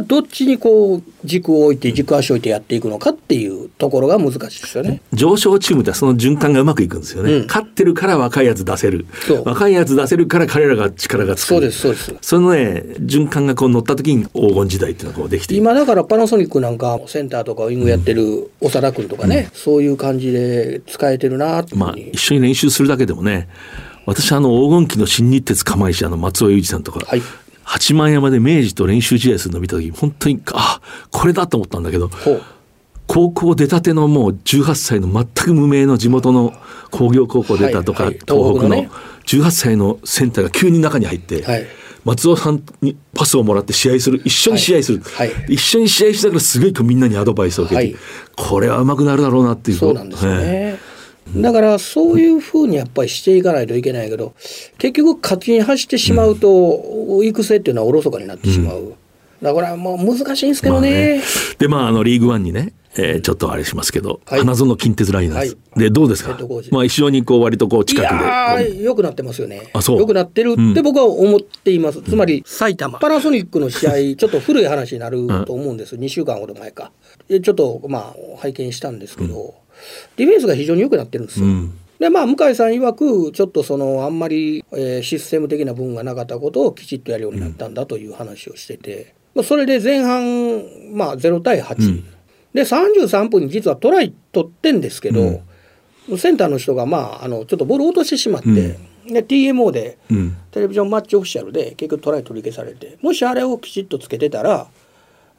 [0.00, 5.02] どっちにこう軸を置いて軸足を置いてやっていくのかっていうところが難しいですよね。
[5.12, 7.46] 上昇チームってその循環がうまくいくんですよね、うん。
[7.46, 9.06] 勝ってるから若いやつ出せる。
[9.44, 11.48] 若いやつ出せるから彼らが力がつく。
[11.48, 12.14] そうですそうです。
[12.20, 23.48] そのね循環がこう乗った時に黄金時代っていうのがこうできて今だからパナソニックなんかセンターとかウィングやってる長田君とかね、そういう感じで使えてるなまあ一緒に練習するだけでもね
[24.06, 27.22] 私あの黄金期の新日鉄釜石あの松尾裕二さんとか、はい
[27.72, 30.80] 八幡山で明治と練習試合するのを見た時本当にあ
[31.10, 32.10] これだと思ったんだけど
[33.06, 36.52] 高校出たてのもう18歳の全く無名の地元の
[36.90, 38.20] 工業高校出たとか、はいはい。
[38.26, 38.90] 東北の東北のね。
[39.24, 41.66] 18歳のセンターが急に中に入って、はい。
[42.04, 45.32] 松尾さんにパスをもらって試合する一緒に試合する、はい。
[45.32, 48.02] はい、一緒に試合しながらすごいみんなにアドバイスを受けて、はい、
[48.36, 49.78] これはうまくなるだろうなっていう。
[49.78, 50.78] そうなんですよね、
[51.36, 54.34] だからそういうふうにやっぱりしていかないといけないけど
[54.78, 58.94] 結局勝ちに走ってしまうと、育成っていうのはおろそかになってしまう、うん、
[59.40, 60.90] だからもう難しいんですけどね。
[60.90, 61.22] まあ、ね。
[61.58, 66.38] でまああのリーグワンにねえー、ちょっとあれしますけど、はい、花園近鉄ライナーズ、はい、でどうですか、
[66.70, 68.82] まあ、一緒にこう割とこう近くで。
[68.82, 69.70] よくなってますよね。
[69.72, 69.98] あそう。
[69.98, 72.98] よくなってるって僕は思っています、うん、つまり埼玉。
[72.98, 76.92] パナソニックの試合 ちょっと古い話になると思うんです、うん、2週間ほど前か。
[77.28, 79.52] ちょっとまあ拝見したんですけど、うん、
[80.16, 81.78] ディフェンスが非常に良くなってるんですよ、うん。
[81.98, 92.04] でまあ向井さん曰くちょっとそのあんまり、えー、システム的な部分がなかったことをきちっとやるようになったんだという話をしてて、まあ、それで前半、まあ、0対8、うん、
[92.52, 95.42] で33分に実はトライ取ってんですけど、
[96.08, 98.56] うん、センターの人が、まあ、あのちょっとボール落としてしまって、うん、
[99.12, 99.98] で TMO で、
[100.50, 104.66] テレビジョンマッチオフィシャルで結局トライ取り消されてもしあれをきちっとつけてたら、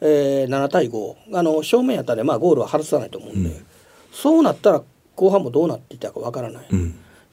[0.01, 3.65] えー、7対5あの正面やったら、まあ、ゴールは外さないと思うんで、うん、
[4.13, 4.83] そうなったら
[5.15, 6.65] 後半もどうなっていたかわからない。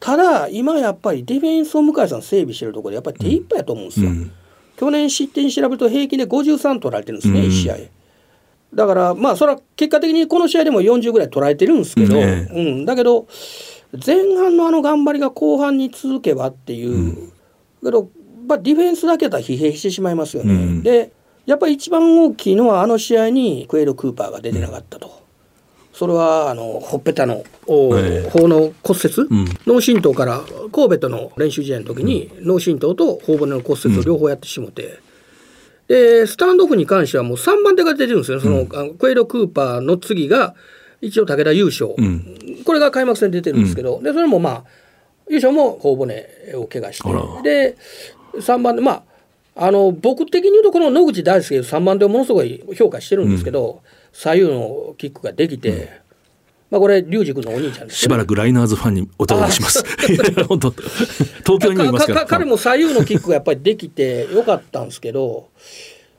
[0.00, 4.10] ただ今やっぱりディフェンスを向井さん整備してるところでやっぱり手一杯やと思うんですよ。
[4.78, 7.76] 去年失点調べると平均で53取られてるんですね、1試合。
[8.72, 13.26] だからまあそれは結果的にこの試合でも40ぐらい捉えてるんですけど、ね、うん、だけど
[14.04, 17.32] 前半のあの頑張りが後半に続けばっていう、うん、
[17.82, 18.08] けど、
[18.46, 20.54] まあ、ディフェンスだけだったら疲弊してしまいますよね。
[20.54, 21.12] うん、で
[21.46, 25.19] やっぱり一番大きいのはあの試合にクエル・クーパーが出てなかったと。
[26.06, 29.28] うん、それはあのほっぺたの方の骨折、
[29.66, 30.40] 脳震盪から
[30.72, 35.00] 神戸との練習試合の時に脳震盪と頬骨の骨折を両方やってしもて。
[35.88, 40.54] で、スタンドオフに関してはもう3番手が出てるんですよ、その、うん、クエイロ・クーパーの次が、
[41.00, 44.64] 一応武田優勝、うん、これが開幕戦出てるんですけど、うん、でそれもまあ、
[45.28, 47.02] 優勝も頬骨を怪我し
[47.42, 47.76] て、で、
[48.40, 49.02] 3番で、ま
[49.56, 53.82] あ、あの僕的に言うと、この野口大輔、3番手をものすごい評価してるんですけど、
[54.12, 56.00] 左右のキックができて、
[56.70, 59.84] まあ、これ、龍二君のお兄ちゃんです、ね、しばらくライナーズファンにお届けします。
[60.46, 65.48] 本当東京にもいますから彼も左右のキックがやっぱりできてよかったんですけど、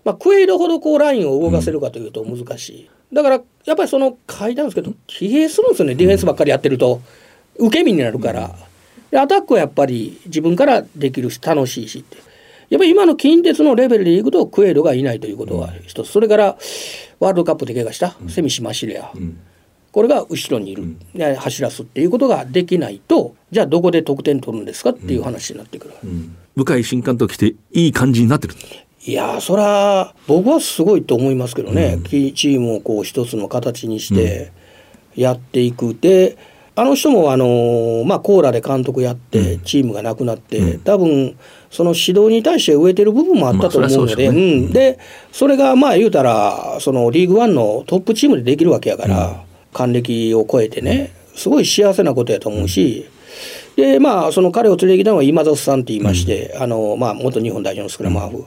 [0.04, 2.90] まあ、クエイドほどこうラインを動かせるかというと難しい。
[3.12, 7.02] うん、だから、やっぱりその書いたんですけど、疲弊するんですよね、ディフェンスばっかりやってると。
[7.58, 8.56] 受け身になるから。
[9.12, 12.18] でアタックはやっぱり自分からできるし、楽しいしって。
[12.70, 16.12] やっぱり今の近鉄のレベルでいくとクエイドがいないということは一つ。
[16.12, 16.58] それから、
[17.22, 19.12] ワールドカップで怪我した、セミシマシレア。
[19.16, 19.40] うん。
[19.92, 28.56] これが後ろにいる、うん、走らすっていうことができないとじゃあどこで得点取るんですかっていう話になってくる、うん、向井新監督来ていい感じになってる。
[29.04, 34.54] いやそれは僕はすごいと思いますけどね、うん、チームをこう一つの形にして
[35.16, 36.38] やっていく、で
[36.76, 41.38] あの人もあの、まあ、コーラで監督やってチームがなくなって、多分
[41.70, 45.00] その指導に対して植えてる部分もあったと思うので、まあ、そ、ね、うん、で
[45.32, 49.44] それがまあ言うたらそのリーグワンのトップチームでできるわけやから。
[49.74, 53.10] 還暦を超えてねすごい幸せなことやと思うし、
[53.78, 58.46] でまあその彼を連れてきたのは今里さんって言いまして、あのまあ、元日本代表のスクラムハーフ。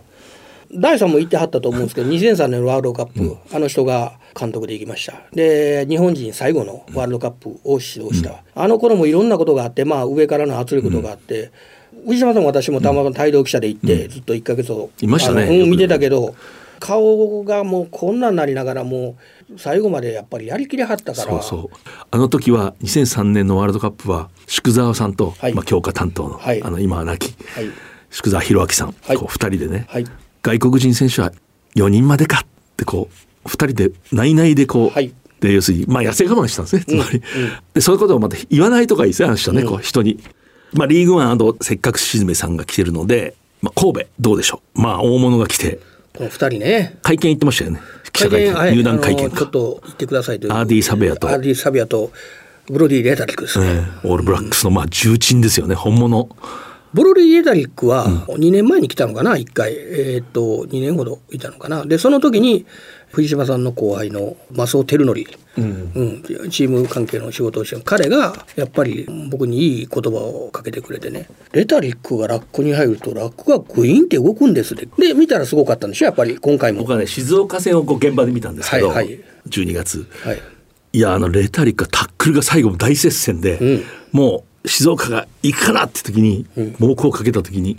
[0.74, 5.22] 大さんも言ってはったと思うんですけど 2003年のワールドカップ、あの人が監督で行きました。
[5.32, 11.50] で日本人最後のワールドカップを指導した、あの頃もいろんなことがあって、まあ、上からの圧力とかあって、
[12.06, 16.34] 藤島さんも私もたまたま帯同記者で行って、ずっと1か月を、いましたね、見てたけど
[16.80, 19.16] 顔がもうこんなになりながらも
[19.50, 21.30] う最後までやっぱりやりきりはったから。
[21.30, 21.76] そうそう。
[22.10, 27.70] あの時は2003年のワールドカップは宿澤さんと、はい、まあ、強化担当のはい、あの今は亡き、はい、
[28.10, 29.86] 宿澤弘明さん、はい、こう2人でね、
[30.44, 31.32] 外国人選手は
[31.74, 33.08] 4人までかってこ
[33.44, 40.20] う2人で内々でこう、で要するにまあ痩せ我慢したんですねつまり、うんうん、でそういうことをまた言わないとかいいですよあの人ね、うん、こう人に。
[40.72, 45.78] まあ、リーグワンあとせっかく静めさんが来てるので、まあ、神戸どうでしょうまあ大物が来て
[46.16, 46.98] この二人ね。
[47.02, 47.80] 会見行ってましたよね。
[48.12, 50.52] 記者会見、はい、入団会見ちょっと言ってくださいという。
[50.52, 51.28] アーディ・サベアと。
[51.28, 52.12] アーディ・サベアと、
[52.68, 56.28] ブロディ・レタリックですね、オールブラックスのまあ重鎮ですよね、本物。
[56.94, 59.74] ブロディ・レタリックは2年前に来たのかな、1回。
[59.74, 61.84] えー、っと、2年ほどいたのかな？
[61.84, 62.64] で、その時に、
[63.10, 65.24] 藤島さんの後輩の増尾照則、
[65.56, 71.28] うん、うん、チーム関係の仕事をして彼がやっぱり僕にいい言葉をかけてくれてね。
[71.52, 74.88] レタリックがラックに入るとラックがグイーンって動くんですで。
[74.98, 76.06] で見たらすごかったんでしょ？
[76.06, 76.80] やっぱり今回も。
[76.80, 80.42] 僕はね静岡戦をこう現場で見たんですけど、はいはい、12月、はい、
[80.92, 86.46] いやあのレタリックタックルが最後も大接戦で、うん、もう静岡が行くかなって時に、
[86.78, 87.78] 猛攻をかけた時に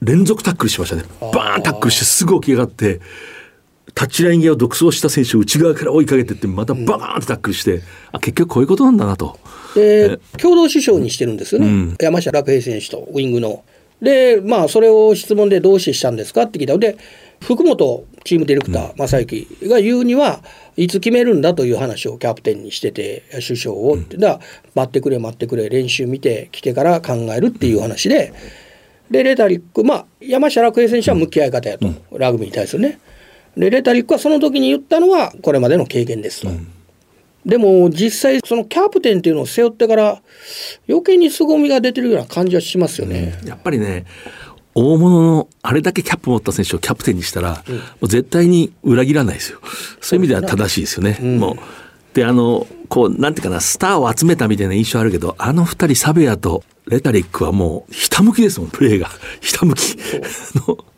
[0.00, 1.04] 連続タックルしましたね。
[1.20, 3.00] バーンタックルしてすぐ起き上がって
[3.94, 9.38] タッチライン際を独走した選手を内側から追いかけてってまたバーンってタックルして、うん、あ結局こういうことなんだなと。
[9.74, 13.64] で共同首相にしてるんですよね、うん、山下楽平選手とウイングの。
[14.00, 16.96] でまあそれを質問でどうしてしたんですかって聞いたで
[17.40, 20.40] 福本チームディレクター正幸が言うには
[20.76, 24.40] いつ決めるんだという話をキャプテンにしてて首相を、うん、だ
[24.74, 28.32] 待ってくれ待ってくれ練習見て来てから考えるっていう話で。
[29.10, 32.98] でレタリックまあ山下楽平選手は向き合い方やと、うん、ラグビーに対するね。
[33.56, 36.72] でレタリックはその時に言ったのはこれまでの経験ですと、うん、
[37.44, 40.22] でも実際そのキャプテンっていうのを背負ってから
[40.88, 44.06] 余計に凄みが出てるような感じはしますよね、うん、やっぱりね
[44.74, 49.60] 大物のあれだけキャップ持った選手をキャプテンにしたら、もう絶対に裏切らないですよ。
[50.00, 51.56] そういう意味では正しいですよね、もう。
[52.14, 59.08] であのこうなんていうかなスターを集めたみたいな印象あるけどあの二人サベアとレタリックはもうひたむきですもんプレーが。
[59.40, 59.96] ひたむき。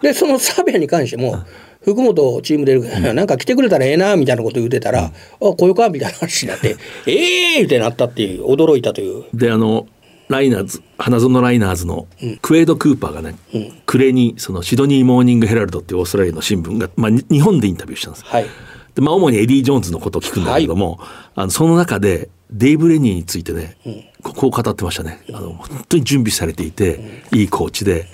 [0.00, 1.44] でそのサベアに関しても、
[1.82, 5.10] 福本チーム出るから、なんか来てくれたらええなみたいなこと言ってたら、うん、あ
[5.52, 9.24] こういうかみたいな話になってええー、ってなったっていう驚いたという。
[9.34, 9.86] であの
[10.28, 12.06] ライナーズ花園ライナーズの
[12.42, 18.24] クエイド・クーパーがね、うん、暮れにそのシドニー・モーニング・ヘラルドっていうオーストラリアの新聞が、まあ、日本でインタビューしたんです。
[18.24, 18.46] はい。
[18.94, 25.20] でまあ、主にエディ・ジョーンズのことを聞くんだけども、はい、あのその中でデイブ・レニーについてね、うん、こう語ってましたね。
[25.30, 28.06] あの本当に準備されていて、うん、いいコーチで。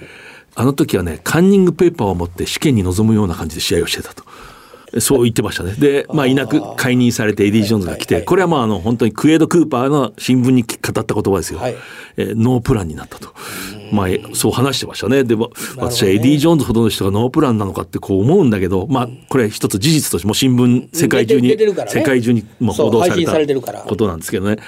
[0.56, 4.24] あの時はねカンニングペーパーを持って試験に臨むような感じで試合をしてたと。
[4.98, 5.74] そう言ってましたね。
[5.74, 11.60] で、まあ、いなく解任されてエディ・ジョーンズが来て、これはまあ、あの、本当にクエイド・クーパーの新聞に語った言葉ですよ。
[11.60, 11.76] はい、
[12.16, 13.28] えー、ノープランになったと。
[13.92, 15.24] まあ、そう話してましたね。
[15.24, 24.58] で、も、私はエディ・ジョーンズほどの人がノープランなのかってこう思うんだけど、まあ、これ一つ事実としても新聞、世界中に、ね、世界中にも報道されたことなんですけどね。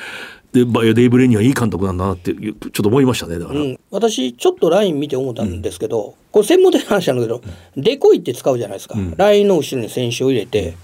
[0.53, 7.43] でバイオデイブ・レニーはいい監督なんだなってちょっと思いましたねだから、うん、私ちょっとライン見て思ったんですけど、うん、これ専門的な話なんだけど、
[7.77, 10.75] うん、デコイって使うじゃないですか、ラインの後ろに選手を入れて、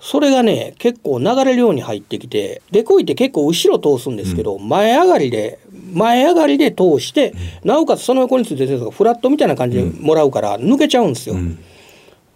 [0.00, 5.60] それがね結構流れるように入ってきてデコイって結構後ろ通すんですけど、前上がりで
[5.92, 7.32] 前上がりで通して、
[7.64, 11.36] なおかつその横についてるのがフラットみたいな感じでもらうから抜けちゃうんですよ。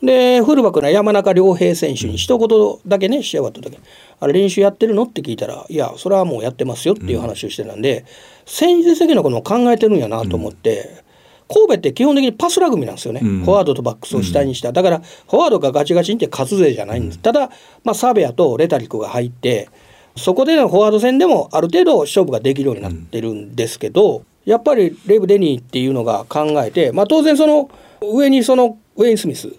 [0.02, 3.78] でフルバックの山中亮平選手に一言だけね仕上がった時
[4.20, 8.06] あれ練習やってるのって聞いたらいやそれはもうやってますよっていう話をしてたんで、うん、
[8.44, 11.05] 戦術的なことも考えてるんやなと思って、うん、
[11.48, 17.50] 神戸って基本的にパスラグビーなんですよね、うん、フォワードとバックスを下にした、だからフォワードがガチガチにって勝つ勢じゃないんです、ただ、
[17.84, 19.68] まあ、サベアとレタリックが入って
[20.16, 29.50] そこでのフォワード戦でもある程度勝負ができるようになってるんですけど、やっぱりレブ・デニーっていうのが考えて、まあ、当然その上にそのウェイン・スミス、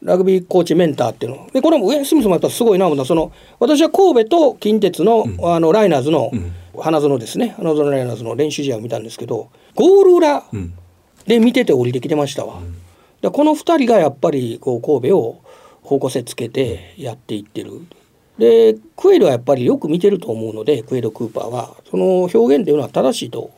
[0.00, 1.46] ラグビーコーチメンターっていうの。
[1.52, 3.04] でこれもウェイン・スミスもやっぱすごいな思った。
[3.04, 6.32] その私は神戸と近鉄の,、あのライナーズの、
[6.78, 7.54] 花園ですね。
[7.58, 10.42] 花園ライナーズの練習試合を見たんですけどゴール裏
[11.26, 12.60] で見てて降りてきてましたわ。
[13.20, 15.42] でこの2人がやっぱりこう神戸を
[15.82, 17.86] 方向性つけてやっていってる。
[18.38, 23.50] でクエイドはやっぱりよく見てると思うのでクエイド・クーパーはその表現っていうのは正しいと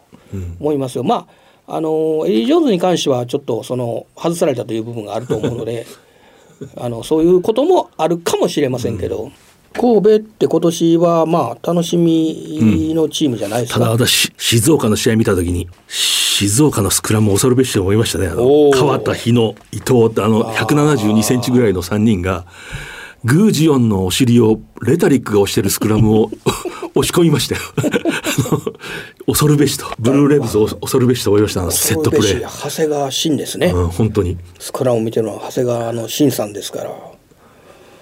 [0.61, 1.03] 思いますよ。
[1.03, 1.27] うん、ま
[1.67, 5.87] ああのエディ・ジョーンズに関してはちょっとその外されたという部分があると思うので
[6.77, 9.31] あのそういうこともあるかもしれませんけど。
[9.75, 18.29] うん神戸って今年はまあ楽しみのチームじゃないですか、うん、ただ私静岡の試合見た時に静岡のスクラム恐るべしと思いましたね。
[18.73, 22.45] 川田日野伊藤ってあの172センチぐらいの3人が
[23.25, 26.31] グージオンのお尻をレタリックが押してるスクラムを
[26.97, 27.61] 押し込みましたよ。
[29.27, 32.41] 恐るべしとブルーレブズを恐るべしと思いましたセットプレー。
[32.41, 34.37] 長谷川慎ですね、うん、本当に。
[34.59, 37.14] スクラムを見てるのは長谷川の慎さんですから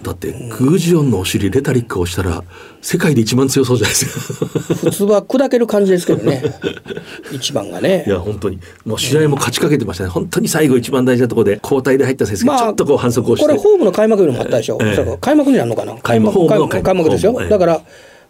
[0.03, 2.43] だってグージオンのお尻レタリックをしたら
[2.81, 4.47] 世界で一番強そうじゃないですか。
[4.75, 6.43] 普通は砕ける感じですけどね。
[7.33, 8.05] 一番がね。
[8.07, 8.59] いや本当に。
[8.85, 10.11] もう試合も勝ちかけてましたね。
[10.11, 15.95] 本当に最後一番大事なところで交代で入った先生がちょっとこう反則をして、まあ、これホームの開幕よりもあったでしょ、えー、開幕になるのかな。
[16.03, 17.83] 開幕開幕ですよ、だから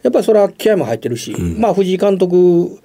[0.03, 2.79] やっぱりそれは気合も入ってるし、うん、まあ藤井監督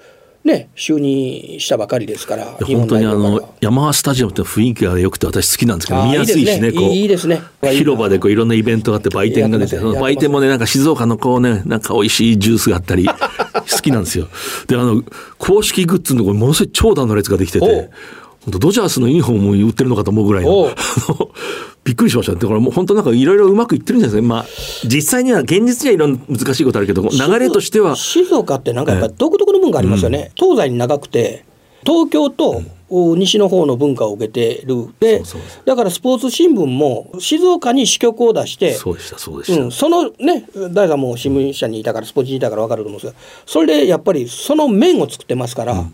[0.43, 7.41] ね、就任したばかりですから、本当にあのヤマハスタジアムって雰囲気が良くて、私好きなんですけど、見やすいしね、こういいですね。
[7.61, 13.05] 広場でこういろんなイベントがあって、売店が出て、売店もね、なんか静岡のこうね、なんか美味しいジュースがあったり、
[13.69, 14.27] 好きなんですよ。
[14.67, 15.03] で、あの、
[15.37, 17.89] 公式グッズのところ、ものすごい長蛇の列ができてて、
[18.47, 20.71] ドジャースのユニフォームを売ってるのかと思うぐらいの
[21.87, 22.33] びっくりしました。
[22.33, 24.27] だからもう本当なんかいろいろうまくいってるんじゃないですか。
[24.27, 24.45] まあ
[24.83, 27.95] 実際には現実にはいろんな難しいことあるけど流れとしては。
[27.95, 31.45] 静岡ってなんかやっぱ独特の文化ありますよね、うん、東西に長くて
[31.85, 34.89] 東京と西の方の文化を受けてる。
[34.99, 35.23] で
[35.63, 45.93] だからスポーツ新聞も静岡に支局を出してそうでしたそうでした、うん、そのね大さんも新聞社にいたからスポーツにいたから分かると思うんですがそれでやっぱりその面を作ってますから、うん、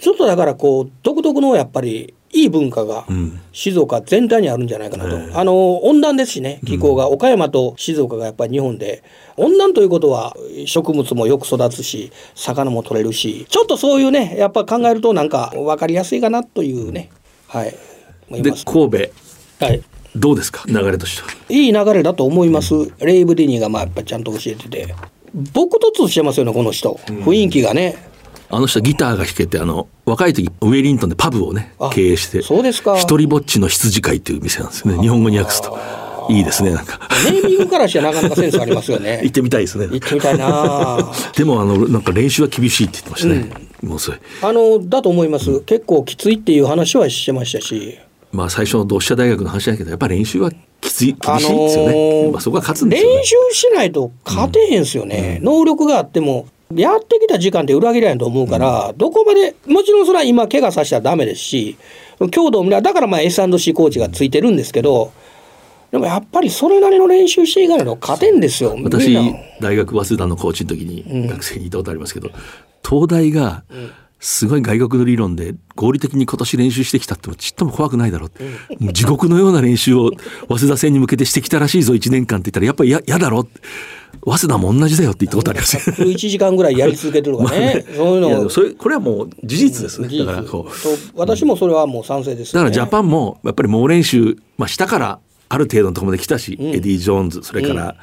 [0.00, 3.04] ちょっとだからこう独特のやっぱりいい文化が
[3.52, 9.02] 静岡全体にあるんじゃないかなと、あの温暖ですしね気候が、岡山と静岡がやっぱり日本で
[9.36, 10.34] 温暖ということは
[10.66, 17.10] 植物もよく育つし魚も取れるしちょっとそういうねやっぱ考えるとなんか分かりやすいかなというね。
[17.48, 17.74] はい。
[18.42, 19.64] で神戸。
[19.64, 19.82] はい。
[20.16, 20.64] どうですか？
[20.66, 21.28] 流れとしては。
[21.48, 24.94] いい流れだと思います、レイブ・ディニーがまあやっぱちゃんと教えてて。
[25.54, 27.96] 僕とつしてますよねこの人、雰囲気がね
[28.54, 32.98] あの人ギターが弾けてあの若い時ウェリントンでパブをね経営してそうですか。
[32.98, 35.00] 一人ぼっちの羊飼いっていう店なんですよね。
[35.00, 35.78] 日本語に訳すと。
[36.28, 37.00] いいですねなんか。
[37.32, 39.20] ネーミングからしてなかなかセンスありますよね。
[39.24, 39.88] 行ってみたいですね。
[39.90, 41.12] 行ってみたいな。
[41.34, 43.50] でもあのなんか練習は厳しいって言ってましたね、
[43.82, 44.18] うん、もうそれ。
[44.42, 47.98] あのだと思います、うん、結構きついっていう話はしてましたし。
[48.32, 50.50] まあ最初の同志社大学の話だけどやっぱり練習は
[50.80, 56.46] きつい厳しいですよね、あのー、まあ、そこは勝つんですよ、ね、練習しないと勝てへんすよね、うん、能力があっても
[56.76, 61.76] やってきた時間って裏切らないと思うから、うん、どこまで、もちろんそれは今、怪我させたらだめですし、
[62.30, 62.82] 強度をだ。
[62.92, 65.12] からまあ S&C コーチがついてるんですけど、
[65.90, 68.76] でもやっぱりそれなりの練習していかないと勝てんですよ。
[68.82, 69.14] 私、
[69.60, 72.34] 大学早稲田のコーチの時に学生にいたことありますけど、うん、
[72.88, 73.64] 東大が、
[74.22, 78.30] すごい外国の理論で合理的に今年練習してきたってもちっとも怖くないだろう、
[78.80, 80.12] うん、地獄のような練習を
[80.48, 83.48] 早稲田戦に向けてしてきたらしいぞ1年間って言ったらやっぱり嫌だろう
[84.24, 85.78] 早稲田も同じだよって言ったことあります。
[85.78, 91.18] 1時間ぐらいやり続けてるからね ね、そういうのそれこれはもう事実ですね、だからこう。
[91.18, 95.18] 私もそれはもう賛成です、ね、だからジャパンもやっぱり猛練習、まあ、したから
[95.48, 97.96] ある程度のところまで来たし、うん、エディ・ジョーンズそれから、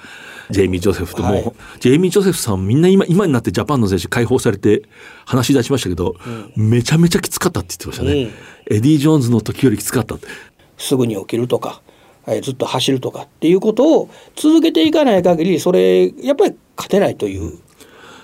[0.49, 4.83] ジェイミー・ジョセフとも、はい、ジェイミー・ジョセフさんみんな今今になってジャパンの選手解放されて
[5.25, 6.15] 話し出しましたけど、
[6.57, 8.31] うん、めちゃめちゃきつかったって言ってましたね、
[8.69, 10.17] うん、エディ・ジョーンズの時よりきつかった。
[10.77, 11.81] すぐに起きるとか
[12.33, 17.57] えずっと走るとかっていうことを続けていかない限りそれやっぱり勝てないという、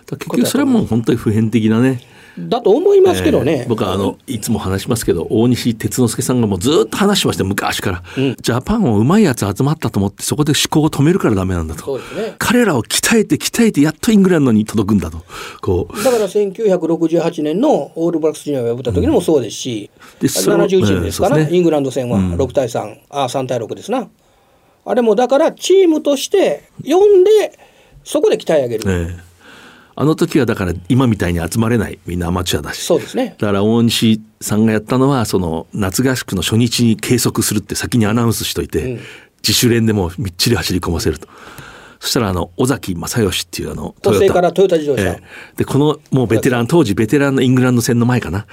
[0.07, 2.01] 結局それはもう本当に普遍的なね
[2.37, 15.23] だと思いますけどね、えー、僕はあのいつも話しますけど大西鐵之祐さんがもうずっと話しました昔から、うん、ジャパンをうまいやつ集まったと思ってそこで思考を止めるからダメなんだと、ね、彼らを鍛えて鍛えてやっとイングランドに届くんだと
[15.61, 16.03] こう。
[16.03, 24.09] だから1968年のオールブラックスジュニアを破った時にもそうですし、うん、で71年ですかね、イングランド戦は6対3、うん、あ3対6ですな。
[24.87, 27.57] あれもだからチームとして呼んで
[28.03, 28.91] そこで鍛え上げる。
[28.91, 29.34] えー
[29.97, 31.99] あの時はだから今みたいに集まれない。
[32.05, 32.83] みんなアマチュアだし。
[32.83, 33.35] そうですね。
[33.37, 38.99] だから大西さんがやったのはその夏合宿の初日に計測するって先にアナウンスしといて、うん、
[39.41, 41.27] 自主練でもみっちり走り込ませると。
[41.99, 44.75] そしたらあの尾崎正義っていうあのトヨタからトヨタ。
[44.75, 48.47] 自動車、えー、でこのもうベテラン当時ベテランのイングランド戦の前かな。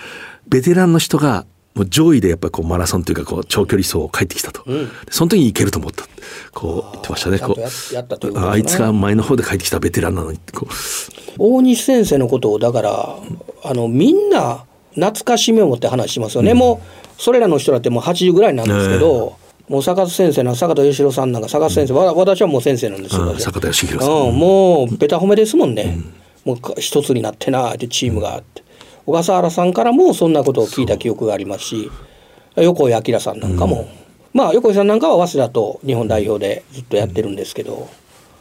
[0.46, 6.04] ベテランの人がもう上位でやっぱりこうマラソンというかこう長距離走を帰ってきたと、うん、その時に行けると思った。
[6.52, 7.38] こう言ってましたね。
[7.38, 10.74] こうあいつが前の方で帰ってきたベテランなのにこう。
[11.38, 13.16] 大西先生のことをだから
[13.64, 14.64] あのみんな
[14.94, 16.82] 懐かしみを持って話しますよね、うん、も
[17.18, 19.36] うそれらの人だってもう80ぐらいなんですけど、
[19.68, 25.98] もう坂田先生の坂田義弘さんなんか坂田先生、うん、私はもう先生なんですけど、坂田義弘さん、うん、もうベタ褒めですもんね、
[26.44, 28.62] もう一つになってなってチームがあって。
[29.06, 31.90] 小笠原さんからもそんなことを聞いた記憶がありますし
[32.56, 33.88] 横井明さんなんかも、うん、
[34.32, 37.88] まあ横井さんなんかは早稲田と日本代表でずっとやってるんですけど、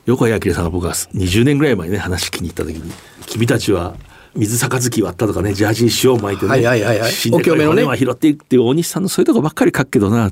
[0.06, 2.92] 横井明さんが僕は20年ぐらい前にね話聞きに行った時に
[3.28, 3.96] 「君たちは
[4.36, 10.32] 水杯割ったとかねジャージに塩を巻いてね、はいはいはいはい、死んでる骨は拾っていくっていう大西さんのそういうとこばっかり書くけどな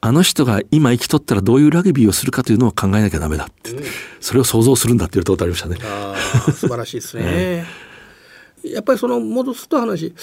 [0.00, 3.84] あの人が今生きとったらどういうラグビーをするかというのを考えなきゃダメだって、うん、
[4.20, 5.78] それを想像するんだって言うことありましたね。
[5.82, 6.14] あ
[6.52, 7.64] 素晴らしいですね。
[8.64, 10.14] やっぱりその戻すと話。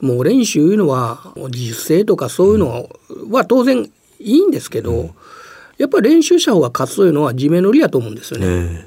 [0.00, 2.88] もう練習いうのは実践とかそういうの
[3.30, 3.90] は当然
[4.20, 5.10] いいんですけど、うん、
[5.78, 8.86] やっぱり練習した方が勝つというのは地面乗りやと思うんですよね。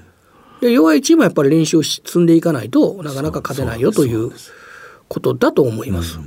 [0.62, 4.32] で弱いチームはやっぱり練習を積んでいかないとなかなか勝てないよという
[5.08, 6.20] ことだと思います。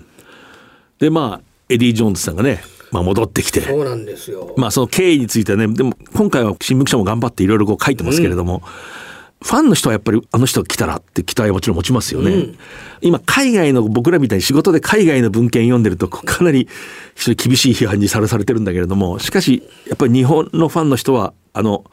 [0.99, 3.61] でまあエディ・ジョーンズさんがねまあ、戻ってきて。
[3.61, 9.04] そうなんですよ、まあ、その経緯についてはねでも今回は新聞記者も頑張っていろいろ書いてますけれども、うん
[9.45, 12.31] ファンの人はやっぱりあの人が来たらって期待はもちろん持ちますよね。
[12.31, 12.59] うん、
[13.03, 16.67] 今海外の僕らみたいに仕事で海外の文献読んでるとかなり
[17.15, 21.85] 非常に厳しい批判にさらされてるんだけれどもしかしやっぱり日本のファンの人はあの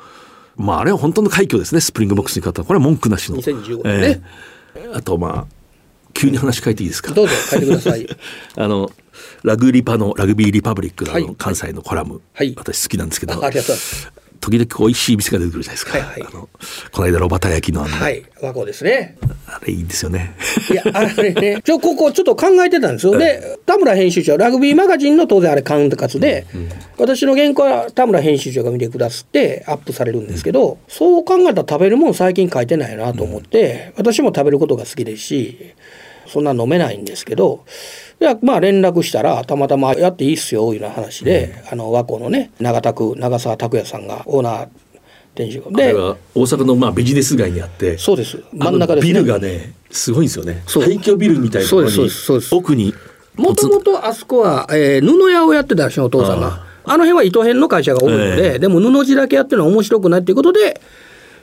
[0.55, 3.37] まああれは本当の快挙ですねスプリングボックスに勝ったこれは文句なしの。
[3.39, 4.21] 2015年ね、
[4.75, 5.45] えー、あとまあ
[6.13, 7.13] 急に話変えていいですか？
[7.13, 8.07] どうぞ変えてください。
[8.55, 8.89] あの
[9.43, 13.61] ラグリパのラグビーリパブリックの関西のコラム、はい、私好きなんですけど、ありがとう。
[13.61, 15.97] ございます時々美味しい店が出てくるじゃないですか。
[15.97, 16.49] はいはい、あの
[16.91, 19.17] この間ロバタ焼きのあの、はい、和光ですね。
[19.45, 20.35] あれいいんですよね。
[20.69, 23.17] いやあれね、ちょここちょっと考えてたんですよ。
[23.17, 35.73] で田村編集長ラグビーマガジンの当然あれ管轄で、うん、私の原稿は田村編集長が見てくださってアップされるんですけど、うん、そう考えたら食べるもん最近書いてないなと思って、うん、私も食べることが好きですし。
[36.27, 37.65] そんな飲めないんですけど
[38.41, 44.69] まあ連絡したらたまたまやっていいっすよいうような話で、あの和光のね長田区長澤拓也さんがオーナー
[45.33, 48.43] 店主あれは大阪のまあビジネス街にあってそうです。
[48.53, 50.63] 真ん中です、ね、ビルがねすごいんですよね。
[50.67, 52.09] 廃墟ビルみたいなところに
[52.51, 52.93] 奥に
[53.35, 60.81] もともとあそこは、えー、布屋をやってたしお父さんがあの辺は糸編の会社が多いので、えー、でも布地だけやってるのは面白くないということで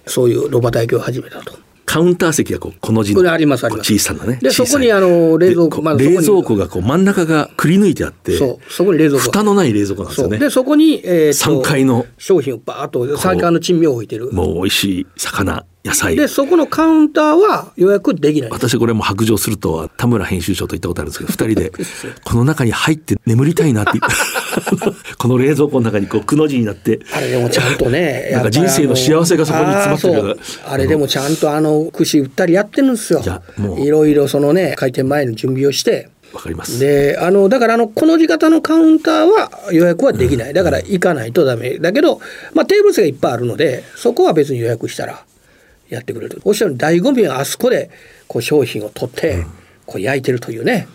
[0.07, 1.68] そういうロバ体験を始めたと。
[1.89, 9.25] カウンター席がこうこの字の小さなねでそこにあの冷蔵庫、まあ、冷蔵庫がこう真ん中がくり抜いてあってそうそこに冷蔵庫。
[9.25, 10.39] 蓋のない冷蔵庫なんですよね。
[10.39, 14.31] でそこに、えー、3階の商品をバーッと3階の珍味を置いてる。
[14.33, 16.17] もう美味しい魚野菜。
[16.17, 18.51] でそこのカウンターは予約できない。
[18.51, 21.73] 私これも白状すると田村編集長と言ったことあるんですけど2人で
[22.25, 23.99] この中に入って眠りたいなって。
[25.19, 27.01] この冷蔵庫の中にこうくの字になって。
[27.13, 30.29] あれでもちゃんとね なんか人生の幸せがそこに詰まってるか
[30.67, 30.73] ら。
[30.73, 33.23] あれでもちゃんとあの串売ったりやってるんですよ。
[33.79, 36.11] いろいろそのね開店前の準備をして。
[36.33, 36.79] わかります。
[36.79, 41.79] であのだからあのこの字型のカウンターは予約はできない、だから行かないとダメ。
[41.79, 42.21] だけど、
[42.55, 45.25] まあ、テーブル席がいっぱいあるのでそこは別に予約したら
[45.89, 46.41] やってくれる。
[46.45, 47.91] おっしゃる醍醐味はあそこで
[48.27, 49.47] こう商品を取って
[49.87, 50.89] こう焼いてるというね、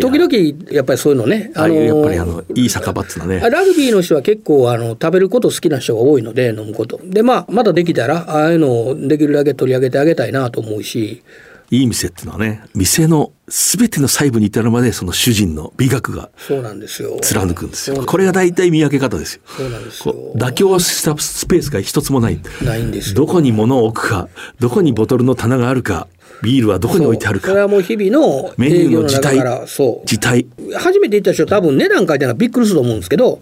[0.00, 3.38] 時々やっぱりそういうのね、あのやっぱりあのいい酒場っつうのね。
[3.38, 7.00] ラグビーの人は結構あの食べること好きな人が多いので飲むこと。
[7.04, 11.22] でまあまだできたらああいうのをできるだけ取り上げてあげたいなと思うし
[11.70, 17.16] いい店っていうのはね店の全ての細部に至るまでその主人の美学がそうなんですよ。
[17.20, 18.04] 貫くんですよ。
[18.04, 19.42] これが大体見分け方ですよ。
[19.46, 20.14] そうなんですよ。
[20.34, 22.40] 妥協したスペースが一つもない。
[22.62, 26.08] ないんですどこに物を置くかどこにボトルの棚があるか
[26.42, 27.48] ビールはどこに置いてあるか。
[27.48, 29.38] それはもう日々のメニューの自体
[29.68, 30.00] そう。
[30.00, 33.40] 自体初めて行った人多分値段書いてるのはびっくりすると思うんですけど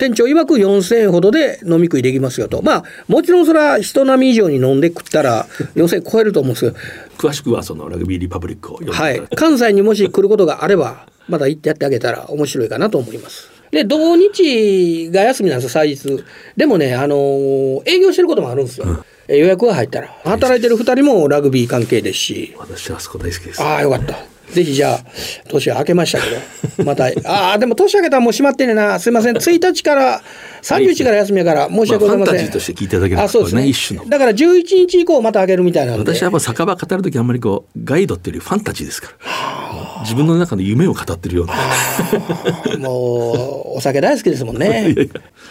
[0.00, 2.62] 店長曰く4000円ほどで飲み食いできますよと。
[2.62, 5.46] まあもちろんそれは人並み以上に飲んで食ったら
[5.76, 6.76] 4000円超えると思うんですけど
[7.18, 9.22] 詳しくはそのラグビーリパブリックを読んではい。
[9.36, 13.50] 関西にもし来ることがあればまた行ってやってあげたら面白いかなと思います。
[13.70, 16.24] で土日が休みなんですよ祭日。
[16.56, 18.86] でもねあのー、営業してることもあるんですよ、
[19.28, 19.36] うん。
[19.36, 20.08] 予約が入ったら。
[20.24, 22.54] 働いてる2人もラグビー関係ですし。
[22.58, 23.62] 私はあそこ大好きです。
[23.62, 25.00] ああよかったぜひじゃあ
[25.48, 26.30] 年は明けましたけ
[26.78, 28.98] どまた ああでも年明けたらもう閉まってねな。
[28.98, 29.36] すいません。
[29.36, 30.22] 1日から
[30.62, 34.08] 30日から休みやから申し訳ございません、まあ、ファンタジーとして聞いていただければそうですね、ね、一種の。
[34.08, 40.00] だから11日以降また開けるみたいな私はやっぱ酒場語る時あんまりこうガイドっていうよりファンタジーですから。
[40.02, 42.78] 自分の中の夢を語ってるような。
[42.78, 44.94] もうお酒大好きですもんね。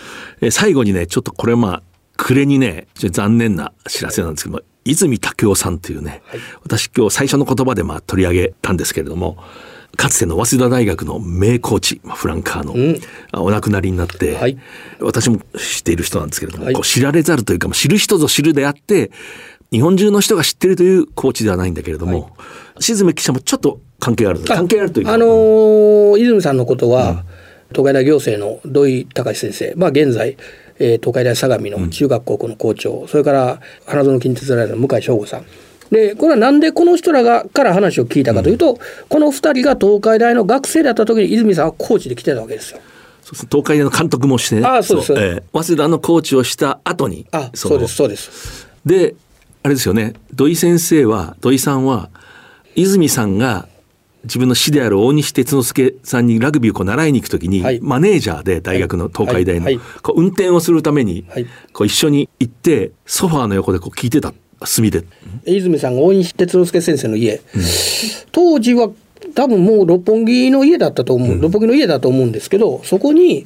[0.51, 1.81] 最後にねちょっとこれまあ
[2.17, 4.61] 暮れにね残念な知らせなんですけども
[4.91, 9.37] 泉武雄さんというね、はい、私今日最初の言葉でまあ取り上げたんですけれども
[9.95, 12.99] かつての早稲田大学の名コーチ、フランカーの、うん、
[13.33, 14.57] お亡くなりになって、はい、
[15.01, 19.11] 私も知っている人なんですけれども、はい、こう知られざるというか知る人ぞ知るであって
[19.71, 22.35] 日本中の人が知ってるというコーチではないんだけれども、
[22.79, 27.15] 静目記者もちょっと関係ある関係あるというあのー、泉さんのことは、うん、
[27.71, 30.37] 東海大行政の土井隆先生、まあ、現在
[30.79, 35.45] えー、東海大相模の中学高校の校長、うん、それから花園近鉄大の向井翔吾さん。
[35.91, 38.77] でこれはなんでこの人らがから話を聞いたかというと、うん、
[39.09, 42.79] この2人が東海大の学生だった時に泉さんはコーチで来てたわけですよ。
[43.51, 44.65] 東海大の監督もしてね。
[44.65, 47.27] あそうです、えー、早稲田のコーチをした後に。
[47.31, 48.67] あそうですそうです。
[48.85, 49.15] で
[49.63, 50.13] あれですよね。
[50.33, 52.09] 土井先生は土井さんは
[52.75, 53.67] 泉さんが
[54.23, 59.67] 自分の師である大西哲之助さんにラグビーをこう習いに行くときに、はい、マネージャーで大学の東海大の、
[60.01, 61.25] こう運転をするために、
[61.73, 64.33] こう一緒に行ってソファーの横でこう聞いてた
[64.65, 65.05] 隅で。
[65.45, 67.41] 泉さんが大西哲之助先生の家、うん、
[68.31, 68.89] 当時は
[69.35, 73.45] 多分もう六本木の家だったと思う、うん、六本木の家だと思うんですけどそこに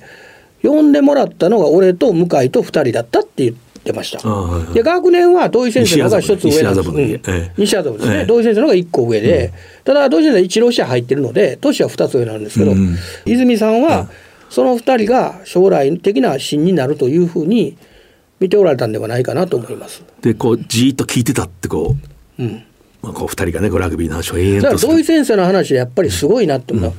[0.63, 4.21] 呼んでもらったのが俺と向井と2人だったって言ってました。
[4.73, 6.89] で学年は土井先生の方が一つ上なんです。
[7.57, 9.51] 西麻布ですね、ええ、土井先生の方が1個上で、うん、
[9.83, 14.09] ただ土井先生は一浪者入ってるので年は2つ上なんですけど、うん、泉さんは
[14.49, 17.75] その2人が将来的な芯になるというふうに
[18.39, 20.03] 見ておられたんではないかなと思います。
[20.21, 21.95] でこうじっと聞いてたってこ
[22.39, 22.63] う、うん。
[23.01, 26.93] まあ、こう2人がねこうラグビーの話を延々と土井先生の話はやっぱりすごいなって思う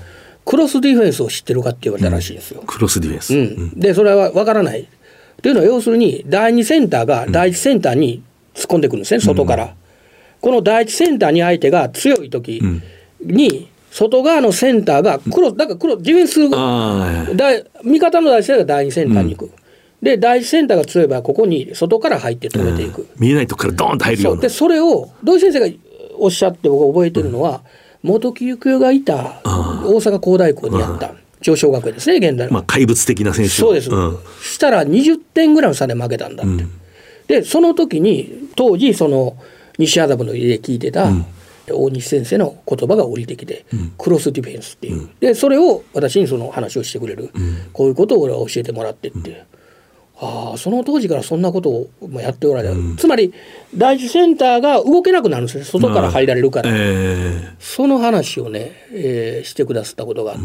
[0.45, 2.63] クロスディフェンスを知ってるかって言われたらしいんですよ。
[2.67, 3.37] クロスディフェンス、う
[3.77, 3.81] ん。
[3.81, 4.87] でそれは分からない
[5.45, 8.23] というのは要するに第2センターが第1センターに
[8.55, 9.75] 突っ込んでくるんですね、外から。
[10.41, 12.63] この第1センターに相手が強い時
[13.21, 16.49] に、外側のセンターが黒、だから黒、ディフェンスする、
[17.85, 19.53] 味方の第1センターが第2センターに行く。
[20.01, 24.43] で第一センターが強い場合ここに外から入って止めていく、うん、見えないとこからドーンと入るような。
[24.43, 25.77] でそれを土井先生が
[26.19, 27.63] おっしゃって僕が覚えてるのは、
[28.03, 31.15] うん、元木幸雄がいた大阪工大校にやった
[31.45, 33.51] 上昇学園ですね現代の、まあ、怪物的な選手。
[33.51, 36.47] そうです、うん、したら20点ぐらいの差で負けたんだっ
[37.27, 39.37] て、でその時に当時その
[39.79, 41.11] 西麻布の家で聞いてた、
[41.71, 49.45] 大西先生の言葉が降りてきて、うん、クロスディフェンスっていう、うん、でそれを私にその話をしてくれる、うん、こういうことを俺は教えてもらってって、
[50.21, 51.89] ああその当時からそんなことを
[52.21, 53.35] やっておられる、つまり
[53.75, 55.65] 第一センターが動けなくなるんですよ。
[55.65, 60.39] 外から入られるから、えー、その話をね、えー、してくださったことがあっ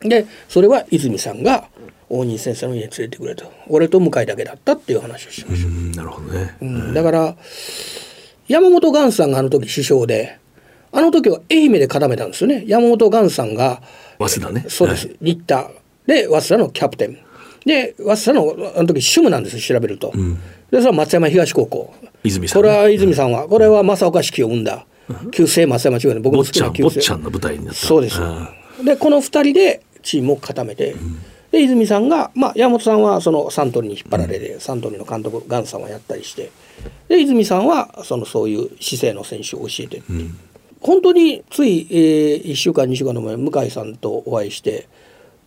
[0.00, 1.68] て、でそれは泉さんが
[2.08, 3.52] 大西先生の家に連れてくれと。
[3.68, 5.98] 俺と向井だけだったっていう話をしました。
[5.98, 7.36] なるほどね、うん、だから
[8.48, 10.38] 山本岩さんがあの時師匠で
[10.92, 12.64] あの時は愛媛で固めたんですよね。
[12.66, 13.82] 山本岩さんが
[14.18, 14.64] 早稲田ね。
[14.68, 15.70] そうです、はい、新田
[16.06, 17.18] で早稲田のキャプテン
[17.64, 20.40] で早稲田のあの時主務なんです調べると、うん、で
[20.72, 21.94] それは松山東高校。
[22.22, 24.86] 泉さん、ね、これは泉さんは、これは正岡式を生んだ、
[25.30, 26.94] 旧姓松山中学僕も好きな旧姓。
[26.94, 27.80] 坊ちゃんの舞台になった。
[27.80, 28.20] そうです。
[28.82, 31.18] でこの2人でチームを固めて、うん、
[31.50, 36.50] で泉さんが、まあ、山本さんはそのサントリーに引っ張られて、うん、サントリーの監督ガンさんはやったりして
[37.08, 40.38] で泉さんはそのそういう姿勢の選手を教えてって、うん、
[40.80, 44.88] 本当につい、えー、1週間2週間の前向井さんとお会いして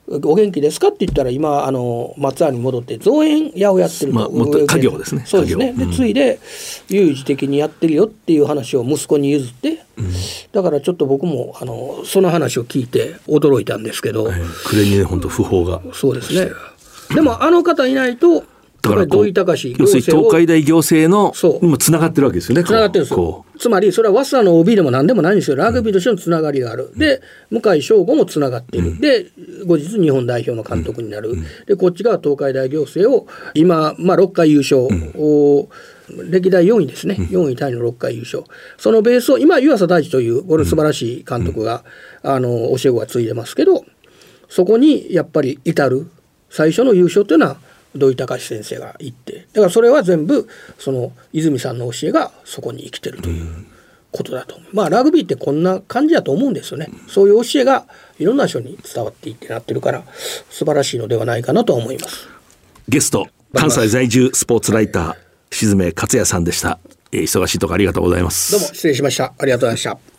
[0.10, 5.24] お元気ですかって言ったら今あの松山に戻って造園屋をやってると、まあ、もっと家業ですね。
[5.26, 5.74] そうですね。
[5.74, 6.39] で、ついで
[6.88, 10.12] 有事的にやってるよっていう話を息子に譲って、うん、
[10.53, 15.82] だからちょっと僕もあのその話を聞いて驚いたんですけど、えー、暮れにね本当訃報が。
[15.93, 16.51] そうですね。
[17.14, 18.43] でもあの方いないと
[18.82, 23.46] だから土井隆要するに東海大行政のにもつながってるわけですよねつながってるんですよ。
[23.58, 29.26] つまりそれは早稲田の OB でも何でもないんですよラグビーとしてのつながりがある、うん、で向井翔吾もつながっている、うん、で
[29.66, 34.88] 後日日本代表の監督になる、うん、でこっちが東海大行政を今、まあ、6回優勝。
[35.16, 35.70] を、
[36.10, 38.44] 歴代4位ですね、4位タイの6回優勝、
[38.78, 41.84] そのベースを今、湯浅大地というこれ素晴らしい監督が、
[42.24, 43.84] あの教え子がついてますけど、
[44.48, 46.10] そこにやっぱり至る
[46.50, 47.58] 最初の優勝というのは、
[47.98, 53.66] 土井隆先生が言ってだからそれは全部その泉さんの教えがそこに生きてるという
[54.12, 57.86] ことだとまあラグビーってこんな感じだと思うんですよね、そういう教えが
[58.20, 60.04] いろんな人に伝わっていってなってるから
[60.50, 62.28] 素晴らしいのではないかなと思います。
[62.88, 65.16] ゲスト関西在住スポーツライター
[65.52, 66.80] 静め克也さんでした、
[67.12, 68.52] えー、忙しいとこありがとうございます。
[68.54, 69.34] どうも失礼しました。
[69.38, 70.16] ありがとうございました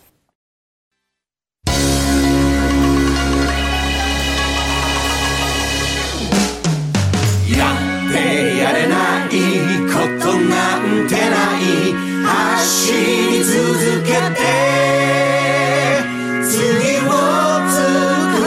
[12.24, 13.56] 走り続
[14.04, 14.40] けて
[16.42, 16.52] 次
[17.06, 17.10] を
[17.70, 17.80] 作
[18.36, 18.42] る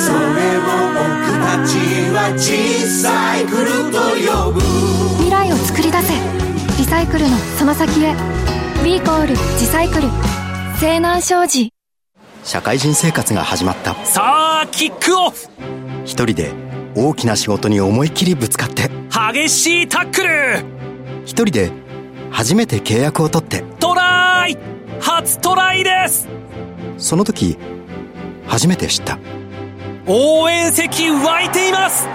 [0.00, 0.60] それを
[0.92, 1.00] 僕
[1.40, 1.72] たち
[2.12, 2.46] は小
[2.86, 3.98] さいクルと
[4.30, 4.60] 呼ぶ。
[5.18, 6.12] 未来を作り出せ。
[6.78, 8.14] リサイクルのその先へ。
[8.84, 10.08] B コール自サイクル。
[10.78, 11.72] 西南商事。
[12.42, 13.94] 社会人生活が始まった。
[14.04, 15.48] さあキックオフ。
[16.04, 16.52] 一人で
[16.94, 18.90] 大きな仕事に思いっきりぶつかって
[19.32, 20.64] 激しいタックル。
[21.24, 21.70] 一人で
[22.30, 23.64] 初めて契約を取って。
[23.80, 24.58] トライ！
[25.00, 26.28] 初トライです。
[26.98, 27.56] その時
[28.46, 29.18] 初めて知った。
[30.06, 32.06] 応援席湧いています。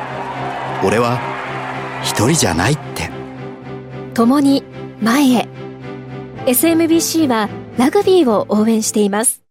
[0.83, 1.19] 俺は
[2.03, 3.09] 一人じゃないって。
[4.13, 4.63] 共に
[5.01, 5.47] 前へ。
[6.45, 9.41] SMBC はラグビーを応援しています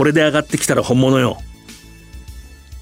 [0.00, 1.36] これで上がってきたら本物よ。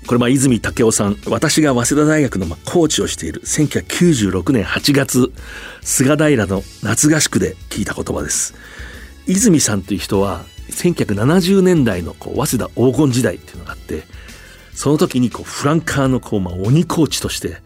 [0.06, 1.16] これま泉武雄さん。
[1.26, 5.32] 私が早稲田大学のまコーチをしている1996年8月
[5.82, 8.54] 菅平の夏合宿で聞いた言葉です。
[9.26, 14.04] 泉さんという人は1970年代のこう早稲田黄金時代っていうのがあって
[14.72, 17.56] その時にこうフランカーのこうまあ鬼コーチとして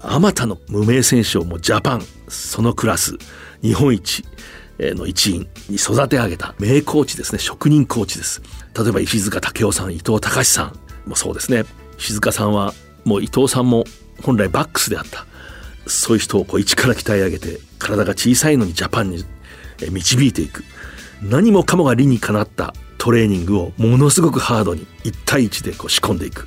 [0.00, 3.16] あまたの無名選手をもうジャパンそのクラス
[3.62, 4.24] 日本一
[4.80, 7.38] の一員に育て上げた名コーチですね。
[7.38, 8.42] 職人コーチです。
[8.78, 11.64] 例えば石塚武雄さん伊藤隆さんもそうですね。
[11.98, 12.74] 石塚さんは
[13.04, 13.84] もう伊藤さんも
[14.22, 15.26] 本来バックスであった。
[15.86, 19.24] そういう人をこう一から鍛え上げて体が小さいのにジャパンに
[19.90, 20.62] 導いていく。
[21.22, 26.46] 何もかもが理にかなったトレーニングをものすごくハードに1対1でこう仕込んでいく。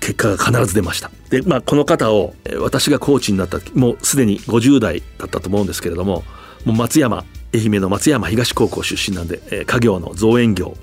[0.00, 1.10] 結果が必ず出ました。
[1.28, 6.24] でまあこの方を私がコーチになったもうすでに50代だったと思うんですけれども
[6.64, 7.24] もう松山
[7.54, 10.76] 愛媛の松山東高校出身なんで家業の造園業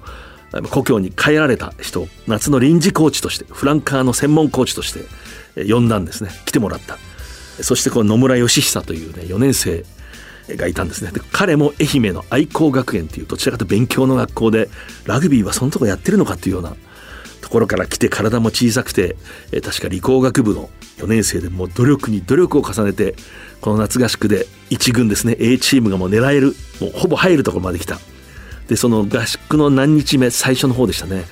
[0.70, 6.32] 故郷に帰られた人夏の臨時コーチとしてフランカーの専門コーチとして呼んだんですね。
[6.46, 6.98] 来てもらった。
[7.62, 9.86] そしてこの野村義久というね4年生
[10.50, 11.12] がいたんですね。
[11.12, 14.70] で彼も愛媛の愛好学園というどちらかというと勉強の学校で
[15.06, 16.76] ラグビーはそのとこやってるのかというような
[17.42, 19.16] ところから来て体も小さくて
[19.64, 23.16] 確か理工学部の4年生でもう努力に努力を重ねて
[23.62, 28.00] この夏合宿で1軍ですね A チームがもう狙えるもうほぼ入るところまで来た。
[28.70, 31.26] でその合宿の何日目最初の方でしたね。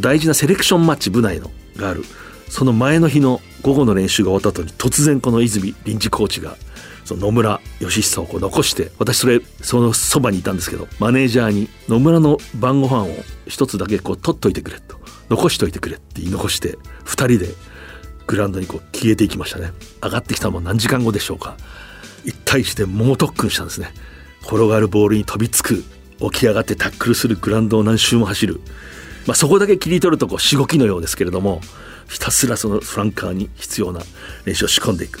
[0.00, 2.04] 大事なセレクションマッチ部内のがある。
[2.48, 6.56] その前の日の午後の練習が終わった後に突然この泉臨時コーチが
[7.04, 13.08] その野村義久をこう残して私それそのそばにいたんですけどマネージャーに野村の晩ご飯を
[13.48, 14.96] 一つだけこう取っといてくれと。
[15.28, 17.48] 残しといてくれって言い残して2人で
[18.28, 19.72] グラウンドにこう消えていきましたね。
[20.02, 21.56] 上がってきたのも何時間後でしょうか。
[22.24, 23.92] 1対1で猛特訓したんですね。
[24.42, 25.82] 転がるボールに飛びつく。
[26.20, 28.60] 起き上がってタックルするグラウンドを何周も走る、
[29.26, 31.60] まあ、そこだけ切り取るとこうしごきのようですけれども
[32.08, 34.00] ひたすらそのフランカーに必要な
[34.44, 35.20] 練習を仕込んでいく。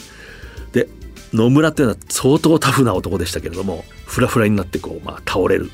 [0.72, 0.88] で
[1.32, 5.70] 野村っていうのは相当タフな男でしたけれどもフラフラになってこう、まあ、倒れる。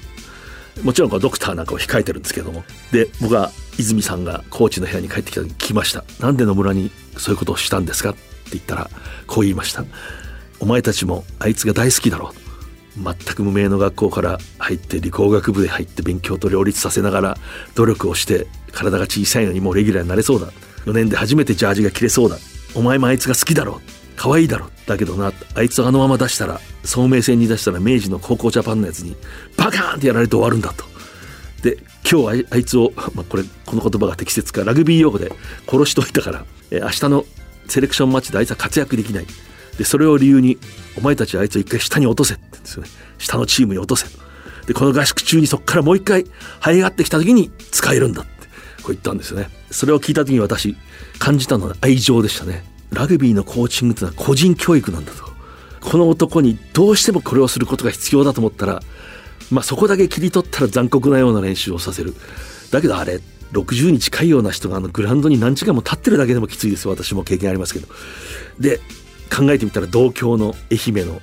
[0.82, 2.64] もちろんこうドクターなんかを控えてるんですけども。
[2.90, 8.18] で僕は泉さんがコーチの部屋に帰ってきた時に聞きました「なんで野村にそういうことをしたんですか?」って
[8.52, 8.90] 言ったら
[9.26, 9.84] こう言いました
[10.60, 12.38] 「お前たちもあいつが大好きだろう」
[12.96, 17.38] 全く無名の学校から入って理工学部で入って勉強と両立させながら
[17.74, 20.48] 努力をして体が小さいのにもうレギュラーになれそうだ。
[20.86, 22.36] 4年で初めてジャージが着れそうだ。
[22.74, 23.80] お前もあいつが好きだろ。
[24.16, 24.68] 可愛いだろ。
[24.86, 25.32] だけどな。
[25.54, 29.16] あいつをあのまま出したら聡明戦に出したら明治の高校ジャパンのやつに
[29.56, 30.84] バカーンってやられて終わるんだと。
[31.62, 31.78] で
[32.10, 35.32] 今日あいつを、まあ、これこの言葉が適切かラグビー用語で
[35.68, 37.24] 殺しといたから、え明日の
[37.68, 39.26] セレクションマッチであいつは活躍できない。
[39.78, 40.58] でそれを理由に
[40.96, 42.88] お前たちあいつを一回下に落とせって言うんですよね。
[43.18, 44.06] 下のチームに落とせ
[44.66, 46.24] でこの合宿中にそこからもう一回
[46.60, 48.32] 這い上がってきた時に使えるんだって。
[48.82, 49.48] こう言ったんですよね。
[49.70, 50.76] それを聞いた時に私
[51.18, 52.64] 感じたのは愛情でしたね。
[52.90, 55.24] ラグビーのコーチングってのは個人教育なんだと。
[55.80, 58.82] この男にどうしてもこれをすることが必要だと思ったら
[59.50, 62.14] まあそこだけ切り取ったら残酷なような練習をさせる。
[62.70, 63.20] だけどあれ
[63.52, 67.88] 60に近いような人があのグラウンドに何時間も立ってるだけでもきついです私も経験ありますけど。
[68.58, 68.80] で
[69.34, 71.20] 考えてみたら同郷の愛媛の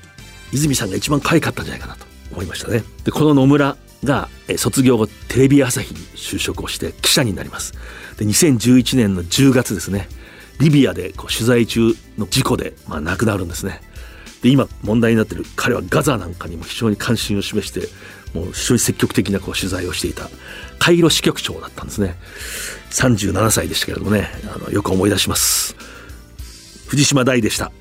[0.51, 2.83] 泉さんが一番可愛かったんじゃないかなと思いましたね。
[3.03, 7.73] でこの野村が卒業後テレビ朝日に就職をして記者になります。
[8.17, 10.07] で2011年の10月ですね
[10.59, 13.81] リビアでこう取材中の事故で、まあ、亡くなるんですね。
[14.41, 17.81] で今問題になってる彼はガザなんかにも非常に関心を示して
[18.33, 20.29] もう非常に積極的なこう取材をしていた
[20.79, 22.15] カイロ支局長だったんですね。
[22.91, 25.75] 37歳でしたけれどもねあのよく思い出します。
[26.87, 27.71] 藤島大でした。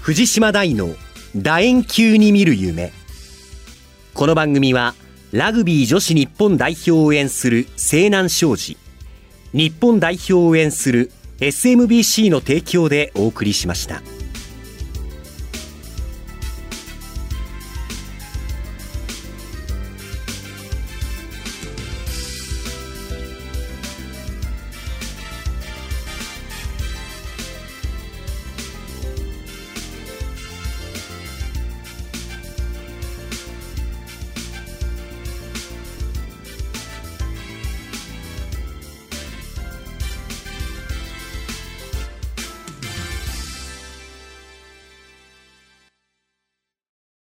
[0.00, 0.88] 藤島大の
[1.36, 2.90] 楕円球に見る夢
[4.14, 4.94] この番組は
[5.30, 8.78] ラグビー女子日本代表を応援する西南商事
[9.52, 14.02] 日本代表を応援する SMBC の提供でお送りしました。